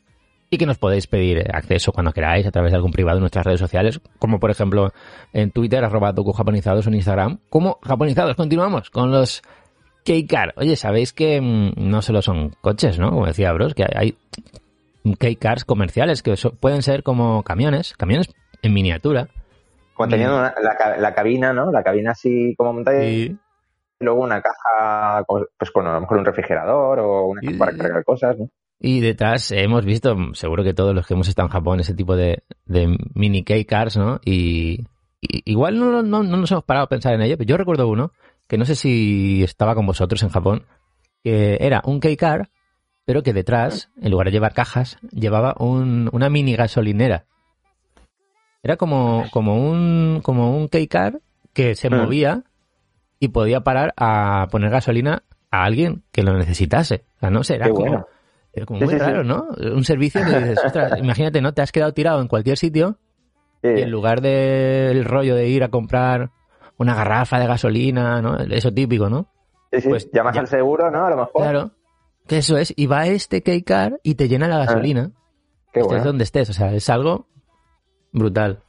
y 0.54 0.58
que 0.60 0.68
nos 0.68 0.78
podéis 0.78 1.08
pedir 1.08 1.44
acceso 1.52 1.92
cuando 1.92 2.12
queráis 2.12 2.46
a 2.46 2.52
través 2.52 2.72
de 2.72 2.76
algún 2.76 2.92
privado 2.92 3.18
en 3.18 3.22
nuestras 3.22 3.44
redes 3.44 3.60
sociales, 3.60 4.00
como 4.20 4.40
por 4.40 4.52
ejemplo 4.52 4.92
en 5.34 5.50
Twitter, 5.50 5.84
arroba 5.84 6.14
Japonizados 6.14 6.86
o 6.86 6.90
en 6.90 6.96
Instagram, 6.96 7.40
como 7.50 7.80
Japonizados. 7.82 8.36
Continuamos 8.36 8.92
con 8.92 9.10
los 9.10 9.42
K-Car. 10.06 10.54
Oye, 10.56 10.76
sabéis 10.76 11.12
que 11.12 11.42
mmm, 11.42 11.72
no 11.76 12.04
solo 12.04 12.22
son 12.22 12.52
coches, 12.62 13.00
¿no? 13.00 13.10
Como 13.10 13.26
decía 13.26 13.52
Bros, 13.52 13.74
que 13.74 13.84
hay 13.96 14.16
K-Cars 15.18 15.66
comerciales 15.66 16.22
que 16.22 16.38
so, 16.38 16.54
pueden 16.54 16.84
ser 16.84 17.02
como 17.02 17.42
camiones, 17.42 17.96
camiones 17.98 18.32
en 18.62 18.74
miniatura. 18.76 19.30
Como 19.96 20.08
teniendo 20.08 20.38
una, 20.38 20.54
la, 20.62 20.98
la, 20.98 21.16
cabina, 21.16 21.52
¿no? 21.52 21.72
La 21.72 21.82
cabina 21.82 22.12
así 22.12 22.54
como 22.56 22.74
montada. 22.74 23.04
Y 23.04 23.36
luego 24.00 24.22
una 24.22 24.40
caja, 24.40 25.24
pues 25.26 25.72
con 25.72 25.88
a 25.88 25.94
lo 25.94 26.02
mejor 26.02 26.20
un 26.20 26.26
refrigerador 26.26 27.00
o 27.00 27.26
una 27.26 27.42
caja 27.42 27.58
para 27.58 27.76
cargar 27.76 28.04
cosas, 28.04 28.38
¿no? 28.38 28.50
Y 28.80 29.00
detrás 29.00 29.52
hemos 29.52 29.86
visto, 29.86 30.16
seguro 30.34 30.64
que 30.64 30.74
todos 30.74 30.94
los 30.94 31.08
que 31.08 31.14
hemos 31.14 31.28
estado 31.28 31.48
en 31.48 31.54
Japón, 31.54 31.80
ese 31.80 31.94
tipo 31.94 32.16
de, 32.16 32.44
de 32.66 32.98
mini 33.14 33.44
K-Cars, 33.44 33.98
¿no? 33.98 34.20
Y, 34.26 34.82
y 35.22 35.52
igual 35.52 35.80
no, 35.80 36.02
no, 36.02 36.24
no, 36.24 36.38
nos 36.38 36.52
hemos 36.52 36.66
parado 36.66 36.86
a 36.86 36.90
pensar 36.90 37.14
en 37.14 37.22
ello, 37.22 37.38
pero 37.38 37.48
yo 37.48 37.58
recuerdo 37.58 37.88
uno, 37.88 38.12
que 38.48 38.58
no 38.58 38.66
sé 38.66 38.76
si 38.76 39.42
estaba 39.44 39.74
con 39.74 39.86
vosotros 39.86 40.22
en 40.24 40.30
Japón, 40.30 40.66
que 41.24 41.58
era 41.62 41.82
un 41.86 42.00
K-Car, 42.02 42.50
pero 43.06 43.24
que 43.24 43.34
detrás, 43.34 43.90
en 44.02 44.12
lugar 44.12 44.28
de 44.28 44.32
llevar 44.32 44.54
cajas, 44.54 44.98
llevaba 45.12 45.56
un, 45.60 46.10
una 46.12 46.30
mini 46.30 46.56
gasolinera. 46.56 47.26
Era 48.64 48.78
como, 48.78 49.26
como 49.32 49.70
un, 49.70 50.22
como 50.24 50.58
un 50.58 50.68
K-Car 50.68 51.20
que 51.54 51.76
se 51.76 51.90
movía 51.90 52.44
y 53.20 53.30
podía 53.30 53.62
parar 53.62 53.94
a 53.98 54.48
poner 54.52 54.70
gasolina 54.70 55.24
a 55.52 55.64
alguien 55.64 56.04
que 56.12 56.24
lo 56.24 56.38
necesitase. 56.38 57.04
O 57.18 57.20
sea, 57.20 57.30
no 57.30 57.44
sé, 57.44 57.56
era 57.56 57.70
como, 57.70 57.80
bueno. 57.80 58.08
Como 58.66 58.80
muy 58.80 58.98
raro, 58.98 59.24
¿no? 59.24 59.48
Un 59.58 59.84
servicio 59.84 60.22
que 60.24 60.40
dices, 60.40 60.60
ostras, 60.64 60.94
imagínate, 61.00 61.42
¿no? 61.42 61.54
Te 61.54 61.62
has 61.62 61.72
quedado 61.72 61.94
tirado 61.94 62.22
en 62.22 62.28
cualquier 62.28 62.58
sitio 62.58 62.98
y 63.64 63.82
en 63.82 63.90
lugar 63.90 64.22
del 64.22 65.06
rollo 65.06 65.36
de 65.36 65.48
ir 65.48 65.64
a 65.64 65.70
comprar 65.70 66.32
una 66.78 66.96
garrafa 66.96 67.40
de 67.40 67.48
gasolina, 67.48 68.22
¿no? 68.22 68.38
Eso 68.38 68.72
típico, 68.74 69.10
¿no? 69.10 69.28
Sí, 69.72 69.82
sí. 69.82 69.90
Pues 69.90 70.12
llamas 70.12 70.36
ya, 70.36 70.42
al 70.42 70.48
seguro, 70.48 70.92
¿no? 70.92 71.06
A 71.06 71.10
lo 71.10 71.18
mejor. 71.18 71.42
Claro. 71.42 71.72
Que 72.28 72.38
eso 72.38 72.58
es, 72.58 72.74
y 72.76 72.88
va 72.88 73.08
este 73.08 73.42
K-Car 73.42 74.00
y 74.04 74.16
te 74.16 74.28
llena 74.28 74.48
la 74.48 74.60
gasolina. 74.60 75.12
Ah, 75.14 75.70
qué 75.74 75.80
estés 75.80 75.98
bueno. 75.98 76.04
donde 76.06 76.24
estés, 76.24 76.50
o 76.50 76.54
sea, 76.54 76.74
es 76.74 76.90
algo 76.90 77.28
brutal. 78.12 78.60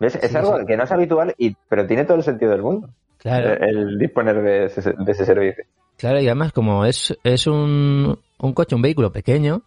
¿Ves? 0.00 0.16
Es 0.16 0.34
algo 0.34 0.64
que 0.66 0.76
no 0.76 0.84
es 0.84 0.90
habitual, 0.90 1.34
y, 1.38 1.54
pero 1.68 1.86
tiene 1.86 2.04
todo 2.04 2.16
el 2.16 2.24
sentido 2.24 2.52
del 2.52 2.62
mundo. 2.62 2.88
Claro. 3.18 3.54
El, 3.54 3.78
el 3.78 3.98
disponer 3.98 4.42
de 4.42 4.64
ese, 4.66 4.92
de 4.92 5.12
ese, 5.12 5.24
servicio. 5.24 5.64
Claro, 5.96 6.20
y 6.20 6.26
además 6.26 6.52
como 6.52 6.84
es, 6.84 7.16
es 7.22 7.46
un, 7.46 8.18
un 8.38 8.52
coche, 8.52 8.74
un 8.74 8.82
vehículo 8.82 9.12
pequeño, 9.12 9.62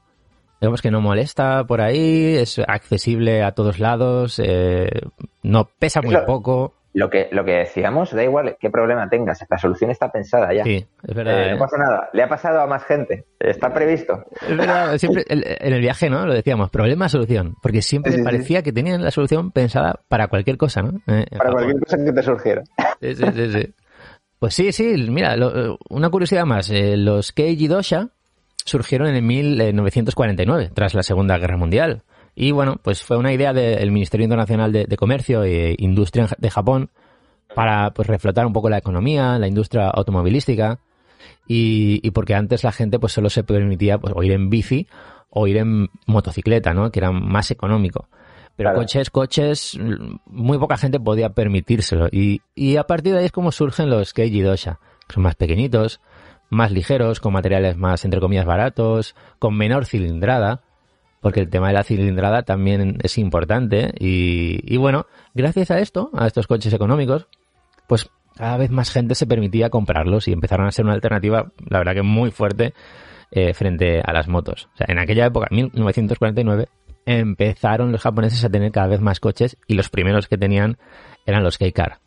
digamos 0.61 0.81
que 0.81 0.91
no 0.91 1.01
molesta 1.01 1.65
por 1.65 1.81
ahí, 1.81 2.35
es 2.35 2.59
accesible 2.59 3.43
a 3.43 3.51
todos 3.53 3.79
lados, 3.79 4.39
eh, 4.43 4.89
no 5.43 5.69
pesa 5.79 6.01
muy 6.01 6.15
poco 6.25 6.73
lo 6.93 7.11
que, 7.11 7.27
lo 7.31 7.45
que 7.45 7.51
decíamos, 7.51 8.11
da 8.11 8.23
igual 8.23 8.57
qué 8.59 8.71
problema 8.71 9.07
tengas, 9.07 9.45
la 9.47 9.57
solución 9.59 9.91
está 9.91 10.11
pensada 10.11 10.51
ya. 10.51 10.63
Sí, 10.63 10.83
es 11.07 11.13
verdad. 11.15 11.45
Eh, 11.49 11.51
no 11.51 11.59
pasa 11.59 11.77
nada. 11.77 12.09
Le 12.11 12.23
ha 12.23 12.27
pasado 12.27 12.59
a 12.59 12.65
más 12.65 12.83
gente. 12.85 13.25
Está 13.39 13.71
previsto. 13.71 14.23
Es 14.41 14.57
verdad, 14.57 14.97
siempre 14.97 15.23
en 15.27 15.73
el 15.73 15.79
viaje, 15.79 16.09
¿no? 16.09 16.25
Lo 16.25 16.33
decíamos, 16.33 16.71
problema, 16.71 17.07
solución. 17.07 17.53
Porque 17.61 17.83
siempre 17.83 18.13
sí, 18.13 18.23
parecía 18.23 18.59
sí. 18.59 18.63
que 18.63 18.73
tenían 18.73 19.03
la 19.03 19.11
solución 19.11 19.51
pensada 19.51 19.99
para 20.07 20.27
cualquier 20.27 20.57
cosa, 20.57 20.81
¿no? 20.81 20.99
Eh, 21.05 21.25
para 21.37 21.51
cualquier 21.51 21.79
cosa 21.81 21.97
que 22.03 22.11
te 22.13 22.23
surgiera. 22.23 22.63
Sí, 22.99 23.15
sí, 23.15 23.23
sí. 23.31 23.51
sí. 23.51 23.73
Pues 24.39 24.53
sí, 24.53 24.71
sí, 24.71 25.05
mira, 25.09 25.35
lo- 25.35 25.79
una 25.89 26.09
curiosidad 26.11 26.45
más. 26.45 26.69
eh, 26.69 26.95
los 26.95 27.31
Keiji 27.31 27.67
Dosha 27.67 28.09
surgieron 28.67 29.07
en 29.07 29.25
1949, 29.25 30.71
tras 30.73 30.93
la 30.93 31.03
Segunda 31.03 31.37
Guerra 31.37 31.57
Mundial. 31.57 32.03
Y 32.35 32.51
bueno, 32.51 32.79
pues 32.83 33.01
fue 33.01 33.17
una 33.17 33.33
idea 33.33 33.53
del 33.53 33.91
Ministerio 33.91 34.25
Internacional 34.25 34.71
de, 34.71 34.85
de 34.85 34.97
Comercio 34.97 35.43
e 35.43 35.75
Industria 35.79 36.27
de 36.37 36.49
Japón 36.51 36.91
para 37.55 37.91
pues 37.91 38.07
reflotar 38.07 38.45
un 38.45 38.53
poco 38.53 38.69
la 38.69 38.77
economía, 38.77 39.39
la 39.39 39.47
industria 39.47 39.89
automovilística 39.89 40.79
y, 41.47 41.99
y 42.03 42.11
porque 42.11 42.35
antes 42.35 42.63
la 42.63 42.71
gente 42.71 42.99
pues 42.99 43.13
solo 43.13 43.29
se 43.29 43.43
permitía 43.43 43.97
pues, 43.97 44.13
o 44.15 44.21
ir 44.21 44.33
en 44.33 44.49
bici 44.49 44.87
o 45.29 45.47
ir 45.47 45.57
en 45.57 45.87
motocicleta, 46.05 46.73
¿no? 46.73 46.91
Que 46.91 46.99
era 46.99 47.11
más 47.11 47.49
económico. 47.51 48.07
Pero 48.55 48.69
Claro. 48.69 48.79
coches, 48.79 49.09
coches, 49.09 49.79
muy 50.25 50.57
poca 50.57 50.77
gente 50.77 50.99
podía 50.99 51.29
permitírselo. 51.29 52.07
Y, 52.11 52.41
y 52.53 52.75
a 52.75 52.83
partir 52.83 53.13
de 53.13 53.19
ahí 53.19 53.25
es 53.25 53.31
como 53.31 53.51
surgen 53.51 53.89
los 53.89 54.13
Keiji 54.13 54.41
Dosha, 54.41 54.79
que 55.07 55.13
son 55.13 55.23
más 55.23 55.35
pequeñitos, 55.35 56.01
más 56.49 56.71
ligeros, 56.71 57.19
con 57.19 57.33
materiales 57.33 57.77
más, 57.77 58.05
entre 58.05 58.19
comillas, 58.19 58.45
baratos, 58.45 59.15
con 59.39 59.55
menor 59.55 59.85
cilindrada, 59.85 60.61
porque 61.21 61.39
el 61.39 61.49
tema 61.49 61.67
de 61.67 61.73
la 61.73 61.83
cilindrada 61.83 62.43
también 62.43 62.97
es 63.03 63.17
importante. 63.17 63.93
Y, 63.99 64.77
bueno, 64.77 65.07
gracias 65.33 65.71
a 65.71 65.79
esto, 65.79 66.09
a 66.13 66.27
estos 66.27 66.47
coches 66.47 66.73
económicos, 66.73 67.27
pues 67.87 68.09
cada 68.35 68.57
vez 68.57 68.69
más 68.69 68.91
gente 68.91 69.15
se 69.15 69.25
permitía 69.25 69.69
comprarlos 69.69 70.27
y 70.27 70.33
empezaron 70.33 70.67
a 70.67 70.71
ser 70.71 70.85
una 70.85 70.93
alternativa, 70.93 71.51
la 71.69 71.79
verdad 71.79 71.95
que 71.95 72.03
muy 72.03 72.31
fuerte, 72.31 72.73
eh, 73.31 73.53
frente 73.53 74.01
a 74.01 74.13
las 74.13 74.27
motos. 74.27 74.69
O 74.73 74.77
sea, 74.77 74.87
en 74.89 74.99
aquella 74.99 75.25
época, 75.25 75.47
1949, 75.51 76.67
empezaron 77.05 77.91
los 77.91 78.01
japoneses 78.01 78.43
a 78.43 78.49
tener 78.49 78.71
cada 78.71 78.87
vez 78.87 79.01
más 79.01 79.19
coches 79.19 79.57
y 79.65 79.73
los 79.75 79.89
primeros 79.89 80.27
que 80.27 80.37
tenían 80.37 80.77
eran 81.25 81.43
los 81.43 81.57
K-Car. 81.57 81.99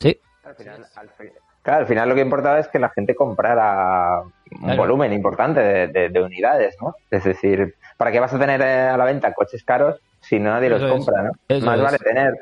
Sí, 0.00 0.18
Al 0.44 0.54
final, 0.56 0.86
al 0.96 1.08
claro, 1.62 1.80
al 1.80 1.86
final 1.86 2.08
lo 2.08 2.14
que 2.14 2.20
importaba 2.20 2.58
es 2.58 2.68
que 2.68 2.78
la 2.78 2.90
gente 2.90 3.14
comprara 3.14 4.20
un 4.22 4.60
Claro. 4.64 4.76
volumen 4.82 5.12
importante 5.12 5.60
de, 5.60 5.86
de- 5.88 6.08
de 6.10 6.22
unidades, 6.22 6.76
¿no? 6.80 6.94
Es 7.10 7.24
decir, 7.24 7.74
¿para 7.96 8.12
qué 8.12 8.20
vas 8.20 8.34
a 8.34 8.38
tener 8.38 8.60
eh, 8.60 8.88
a 8.88 8.96
la 8.96 9.04
venta 9.04 9.32
coches 9.32 9.64
caros 9.64 9.96
si 10.20 10.38
nadie 10.38 10.68
los 10.68 10.82
es. 10.82 10.90
compra, 10.90 11.22
no? 11.22 11.30
Eso 11.48 11.64
Más 11.66 11.76
es. 11.78 11.82
vale 11.84 11.98
tener 11.98 12.34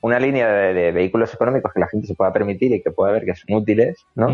una 0.00 0.20
línea 0.20 0.48
de, 0.48 0.72
de 0.74 0.92
vehículos 0.92 1.34
económicos 1.34 1.72
que 1.72 1.80
la 1.80 1.88
gente 1.88 2.06
se 2.06 2.14
pueda 2.14 2.32
permitir 2.32 2.72
y 2.72 2.80
que 2.82 2.92
pueda 2.92 3.10
ver 3.12 3.24
que 3.24 3.34
son 3.34 3.56
útiles, 3.56 4.06
¿no? 4.14 4.28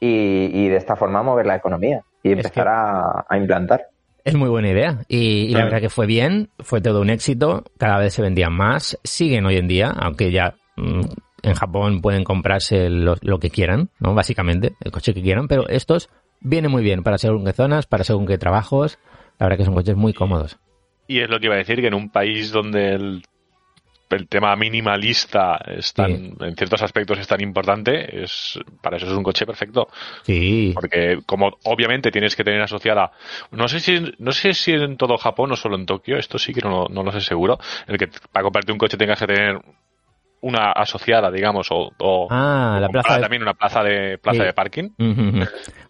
Y, 0.00 0.50
y 0.52 0.68
de 0.68 0.76
esta 0.76 0.96
forma 0.96 1.22
mover 1.22 1.46
la 1.46 1.56
economía 1.56 2.02
y 2.22 2.28
Es 2.32 2.36
empezar 2.38 2.64
que- 2.64 2.70
a, 2.70 3.24
a 3.28 3.36
implantar. 3.36 3.86
Es 4.24 4.34
muy 4.34 4.48
buena 4.48 4.68
idea. 4.70 4.98
Y, 5.08 5.46
y 5.46 5.48
la 5.50 5.64
verdad 5.64 5.80
que 5.80 5.88
fue 5.88 6.06
bien, 6.06 6.50
fue 6.58 6.80
todo 6.80 7.00
un 7.00 7.08
éxito, 7.08 7.64
cada 7.78 7.98
vez 7.98 8.12
se 8.12 8.20
vendían 8.22 8.52
más, 8.52 8.98
siguen 9.02 9.46
hoy 9.46 9.56
en 9.56 9.68
día, 9.68 9.90
aunque 9.96 10.30
ya 10.32 10.54
mm, 10.76 11.00
en 11.42 11.54
Japón 11.54 12.00
pueden 12.00 12.24
comprarse 12.24 12.90
lo, 12.90 13.16
lo 13.20 13.38
que 13.38 13.50
quieran, 13.50 13.90
¿no? 14.00 14.14
Básicamente, 14.14 14.74
el 14.80 14.90
coche 14.92 15.14
que 15.14 15.22
quieran, 15.22 15.48
pero 15.48 15.68
estos 15.68 16.08
vienen 16.40 16.70
muy 16.70 16.82
bien 16.82 17.02
para 17.02 17.18
según 17.18 17.44
qué 17.44 17.52
zonas, 17.52 17.86
para 17.86 18.04
según 18.04 18.26
qué 18.26 18.38
trabajos. 18.38 18.98
La 19.38 19.46
verdad 19.46 19.58
que 19.58 19.64
son 19.64 19.74
coches 19.74 19.96
muy 19.96 20.12
cómodos. 20.12 20.58
Y 21.06 21.20
es 21.20 21.30
lo 21.30 21.38
que 21.38 21.46
iba 21.46 21.54
a 21.54 21.58
decir, 21.58 21.80
que 21.80 21.86
en 21.86 21.94
un 21.94 22.10
país 22.10 22.50
donde 22.52 22.90
el, 22.94 23.22
el 24.10 24.28
tema 24.28 24.54
minimalista 24.56 25.56
es 25.66 25.92
tan, 25.94 26.08
Sí. 26.08 26.34
en 26.40 26.56
ciertos 26.56 26.82
aspectos 26.82 27.18
es 27.18 27.26
tan 27.28 27.40
importante, 27.40 28.22
es 28.24 28.58
para 28.82 28.96
eso 28.96 29.06
es 29.06 29.12
un 29.12 29.22
coche 29.22 29.46
perfecto. 29.46 29.88
Sí, 30.24 30.72
Porque 30.74 31.20
como 31.24 31.56
obviamente 31.64 32.10
tienes 32.10 32.34
que 32.34 32.44
tener 32.44 32.60
asociada, 32.60 33.12
no 33.52 33.68
sé 33.68 33.80
si 33.80 34.12
no 34.18 34.32
sé 34.32 34.54
si 34.54 34.72
en 34.72 34.96
todo 34.96 35.16
Japón 35.18 35.52
o 35.52 35.56
solo 35.56 35.76
en 35.76 35.86
Tokio, 35.86 36.16
esto 36.18 36.38
sí 36.38 36.52
que 36.52 36.60
no, 36.62 36.86
no 36.90 37.02
lo 37.02 37.12
sé 37.12 37.20
seguro, 37.20 37.58
el 37.86 37.96
que 37.96 38.08
para 38.32 38.42
comprarte 38.44 38.72
un 38.72 38.78
coche 38.78 38.96
tengas 38.96 39.18
que 39.20 39.26
tener 39.26 39.60
una 40.40 40.72
asociada, 40.72 41.30
digamos, 41.30 41.68
o, 41.72 41.90
o- 41.98 42.28
Ah, 42.30 42.74
o 42.76 42.80
la 42.80 42.86
comprar 42.86 43.04
plaza 43.04 43.16
de- 43.16 43.22
también 43.22 43.42
una 43.42 43.54
plaza 43.54 43.82
de 43.82 44.18
plaza 44.18 44.40
Sí. 44.40 44.46
de 44.46 44.52
parking. 44.52 44.84
Ujú. 44.98 45.38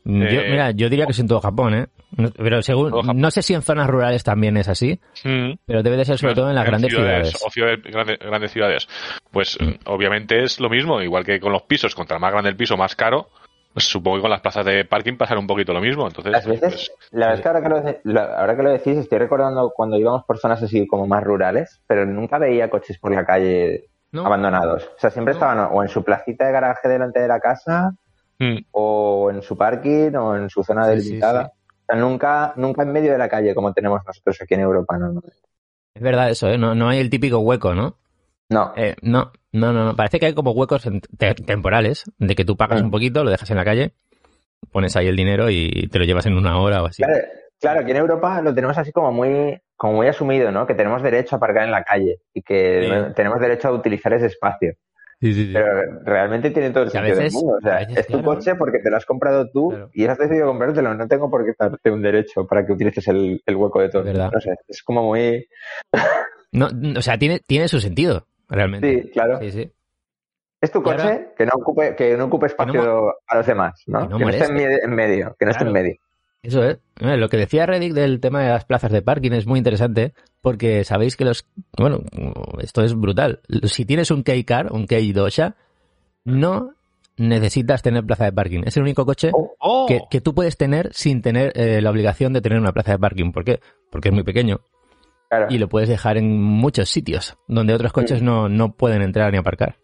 Yo, 0.04 0.40
Eh, 0.40 0.50
mira, 0.50 0.70
yo 0.70 0.88
diría 0.88 1.04
que 1.04 1.12
es 1.12 1.18
en 1.18 1.28
todo 1.28 1.40
Japón, 1.40 1.74
¿eh? 1.74 1.86
No- 2.16 2.30
Pero 2.30 2.62
según, 2.62 2.92
no 3.20 3.30
sé 3.30 3.42
si 3.42 3.52
en 3.54 3.60
zonas 3.62 3.86
rurales 3.88 4.24
también 4.24 4.56
es 4.56 4.68
así, 4.68 4.98
Mm. 5.24 5.52
pero 5.66 5.82
debe 5.82 5.96
de 5.98 6.04
ser 6.06 6.16
sobre 6.18 6.34
todo 6.34 6.48
en 6.48 6.54
las 6.54 6.64
grandes 6.64 6.90
ciudades. 6.92 7.42
O 7.46 7.50
ciudades, 7.50 7.80
grandes, 7.82 8.18
grandes 8.18 8.50
ciudades. 8.50 8.88
Pues 9.30 9.58
Mm. 9.60 9.72
obviamente 9.86 10.42
es 10.42 10.58
lo 10.60 10.70
mismo, 10.70 11.02
igual 11.02 11.24
que 11.24 11.38
con 11.38 11.52
los 11.52 11.62
pisos, 11.64 11.94
contra 11.94 12.18
más 12.18 12.32
grande 12.32 12.48
el 12.50 12.56
piso, 12.56 12.76
más 12.76 12.96
caro. 12.96 13.28
Pues 13.74 13.84
supongo 13.86 14.16
que 14.16 14.22
con 14.22 14.30
las 14.30 14.40
plazas 14.40 14.64
de 14.64 14.86
parking 14.86 15.16
pasará 15.18 15.38
un 15.38 15.46
poquito 15.46 15.74
lo 15.74 15.80
mismo. 15.80 16.06
Entonces, 16.06 16.32
Las 16.32 16.46
veces, 16.46 16.90
pues, 16.98 17.10
la 17.12 17.26
verdad 17.28 17.34
es 17.34 17.42
que 17.42 17.48
ahora 17.48 17.62
que, 17.62 17.68
lo, 17.68 17.80
de- 17.82 18.00
la- 18.04 18.40
ahora 18.40 18.56
que 18.56 18.62
lo 18.62 18.70
decís, 18.70 18.96
estoy 18.96 19.18
recordando 19.18 19.70
cuando 19.76 19.98
íbamos 19.98 20.24
por 20.24 20.38
zonas 20.38 20.62
así 20.62 20.86
como 20.86 21.06
más 21.06 21.22
rurales, 21.22 21.80
pero 21.86 22.06
nunca 22.06 22.38
veía 22.38 22.70
coches 22.70 22.98
por 22.98 23.14
la 23.14 23.26
calle 23.26 23.84
¿No? 24.12 24.24
abandonados. 24.26 24.84
O 24.96 24.98
sea, 24.98 25.10
siempre 25.10 25.34
No. 25.34 25.38
estaban 25.40 25.68
o 25.72 25.82
en 25.82 25.88
su 25.88 26.02
placita 26.02 26.46
de 26.46 26.52
garaje 26.52 26.88
delante 26.88 27.20
de 27.20 27.28
la 27.28 27.40
casa, 27.40 27.92
mm, 28.38 28.56
o 28.70 29.30
en 29.30 29.42
su 29.42 29.56
parking, 29.56 30.14
o 30.16 30.36
en 30.36 30.48
su 30.48 30.62
zona 30.64 30.84
Sí, 30.84 30.90
delimitada. 30.96 31.44
sí. 31.44 31.50
O 31.50 31.84
sea, 31.92 31.96
nunca, 31.96 32.52
nunca 32.56 32.82
en 32.82 32.92
medio 32.92 33.12
de 33.12 33.18
la 33.18 33.28
calle 33.28 33.54
como 33.54 33.72
tenemos 33.72 34.00
nosotros 34.06 34.38
aquí 34.42 34.54
en 34.54 34.60
Europa, 34.60 34.96
¿no? 34.98 35.20
Es 35.94 36.02
verdad 36.02 36.30
eso, 36.30 36.48
¿eh? 36.48 36.56
No, 36.58 36.74
no 36.74 36.88
hay 36.88 37.00
el 37.00 37.10
típico 37.10 37.38
hueco, 37.40 37.74
¿no? 37.74 37.96
No, 38.50 38.72
Eh, 38.76 38.96
no, 39.02 39.32
no, 39.52 39.72
no, 39.72 39.84
no. 39.84 39.96
Parece 39.96 40.18
que 40.18 40.26
hay 40.26 40.34
como 40.34 40.52
huecos 40.52 40.88
te- 41.18 41.34
temporales, 41.34 42.04
de 42.18 42.34
que 42.34 42.44
tú 42.46 42.56
pagas 42.56 42.80
Mm. 42.80 42.84
un 42.86 42.90
poquito, 42.90 43.24
lo 43.24 43.30
dejas 43.30 43.50
en 43.50 43.56
la 43.58 43.64
calle, 43.64 43.92
pones 44.72 44.96
ahí 44.96 45.06
el 45.08 45.16
dinero 45.16 45.50
y 45.50 45.88
te 45.90 45.98
lo 45.98 46.04
llevas 46.06 46.24
en 46.26 46.34
una 46.36 46.58
hora 46.60 46.82
o 46.82 46.86
así. 46.86 47.02
Claro, 47.02 47.18
claro, 47.60 47.80
aquí 47.80 47.90
en 47.90 47.96
Europa 47.98 48.40
lo 48.40 48.54
tenemos 48.54 48.78
así 48.78 48.90
como 48.92 49.12
muy, 49.12 49.60
como 49.78 49.94
muy 49.94 50.08
asumido, 50.08 50.52
¿no? 50.52 50.66
Que 50.66 50.74
tenemos 50.74 51.02
derecho 51.02 51.34
a 51.34 51.38
aparcar 51.38 51.64
en 51.64 51.70
la 51.70 51.82
calle 51.84 52.18
y 52.34 52.42
que 52.42 52.82
Sí. 53.08 53.14
tenemos 53.14 53.40
derecho 53.40 53.68
a 53.68 53.72
utilizar 53.72 54.12
ese 54.12 54.26
espacio. 54.26 54.74
Sí, 55.20 55.32
sí, 55.32 55.46
sí. 55.46 55.52
Pero 55.52 56.00
realmente 56.04 56.50
tiene 56.50 56.70
todo 56.70 56.84
el 56.84 56.90
sentido 56.90 57.16
veces- 57.16 57.32
del 57.32 57.42
mundo. 57.42 57.56
O 57.58 57.60
sea, 57.60 57.76
veces, 57.78 57.96
es 57.98 58.06
tu 58.06 58.12
claro. 58.12 58.24
coche 58.26 58.54
porque 58.56 58.78
te 58.80 58.90
lo 58.90 58.96
has 58.98 59.06
comprado 59.06 59.48
tú 59.50 59.70
Claro. 59.70 59.90
y 59.94 60.04
has 60.06 60.18
decidido 60.18 60.46
comprártelo. 60.48 60.94
No 60.94 61.08
tengo 61.08 61.30
por 61.30 61.44
qué 61.46 61.52
darte 61.58 61.90
un 61.90 62.02
derecho 62.02 62.46
para 62.46 62.66
que 62.66 62.72
utilices 62.72 63.08
el, 63.08 63.40
el 63.46 63.56
hueco 63.56 63.80
de 63.80 63.88
todo. 63.88 64.02
Es 64.02 64.08
verdad. 64.08 64.30
No 64.32 64.40
sé, 64.40 64.50
es 64.68 64.82
como 64.82 65.02
muy... 65.04 65.48
No, 66.52 66.68
o 66.98 67.02
sea, 67.02 67.18
tiene, 67.18 67.40
tiene 67.46 67.68
su 67.68 67.78
sentido, 67.80 68.26
realmente. 68.48 69.02
Sí, 69.02 69.10
claro. 69.10 69.38
Sí, 69.40 69.50
sí. 69.50 69.72
Es 70.60 70.72
tu 70.72 70.82
coche 70.82 71.28
que 71.36 71.46
no 71.46 71.52
ocupe, 71.54 71.94
que 71.94 72.16
no 72.16 72.24
ocupe 72.24 72.46
espacio 72.46 73.14
a 73.28 73.36
los 73.36 73.46
demás, 73.46 73.82
¿no? 73.86 74.00
que 74.00 74.08
no 74.08 74.18
Que 74.18 74.24
no 74.24 74.30
esté 74.30 74.44
en, 74.84 74.94
medio, 74.94 75.36
que 75.38 75.44
no 75.44 75.50
esté 75.52 75.64
en 75.64 75.72
medio. 75.72 75.94
Eso 76.42 76.62
es. 76.62 76.78
Lo 77.00 77.28
que 77.28 77.36
decía 77.36 77.66
Reddick 77.66 77.92
del 77.94 78.20
tema 78.20 78.42
de 78.42 78.50
las 78.50 78.64
plazas 78.64 78.92
de 78.92 79.02
parking 79.02 79.32
es 79.32 79.46
muy 79.46 79.58
interesante 79.58 80.14
porque 80.40 80.84
sabéis 80.84 81.16
que 81.16 81.24
los... 81.24 81.46
Bueno, 81.76 82.00
esto 82.60 82.82
es 82.82 82.94
brutal. 82.94 83.40
Si 83.64 83.84
tienes 83.84 84.10
un 84.10 84.22
K-Car, 84.22 84.72
un 84.72 84.86
K-Dosha, 84.86 85.56
no 86.24 86.74
necesitas 87.16 87.82
tener 87.82 88.04
plaza 88.04 88.24
de 88.24 88.32
parking. 88.32 88.62
Es 88.64 88.76
el 88.76 88.84
único 88.84 89.04
coche 89.04 89.30
Oh, 89.32 89.54
¡Oh! 89.58 89.86
que, 89.86 90.00
que 90.10 90.20
tú 90.20 90.34
puedes 90.34 90.56
tener 90.56 90.90
sin 90.92 91.22
tener 91.22 91.52
eh, 91.56 91.80
la 91.82 91.90
obligación 91.90 92.32
de 92.32 92.40
tener 92.40 92.58
una 92.60 92.72
plaza 92.72 92.92
de 92.92 92.98
parking. 92.98 93.32
¿Por 93.32 93.44
qué? 93.44 93.60
Porque 93.90 94.08
es 94.08 94.14
muy 94.14 94.22
pequeño 94.22 94.60
claro, 95.28 95.46
y 95.50 95.58
lo 95.58 95.68
puedes 95.68 95.88
dejar 95.88 96.16
en 96.16 96.40
muchos 96.40 96.88
sitios 96.88 97.36
donde 97.48 97.74
otros 97.74 97.92
coches 97.92 98.22
no, 98.22 98.48
no 98.48 98.72
pueden 98.76 99.02
entrar 99.02 99.32
ni 99.32 99.38
aparcar. 99.38 99.76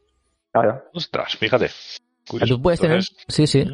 claro. 0.53 0.85
Ostras, 0.95 1.37
fíjate. 1.37 1.69
Curioso. 2.29 2.55
tú 2.55 2.63
puedes 2.63 2.81
tener... 2.81 2.99
Entonces, 2.99 3.27
Sí, 3.29 3.47
sí. 3.47 3.67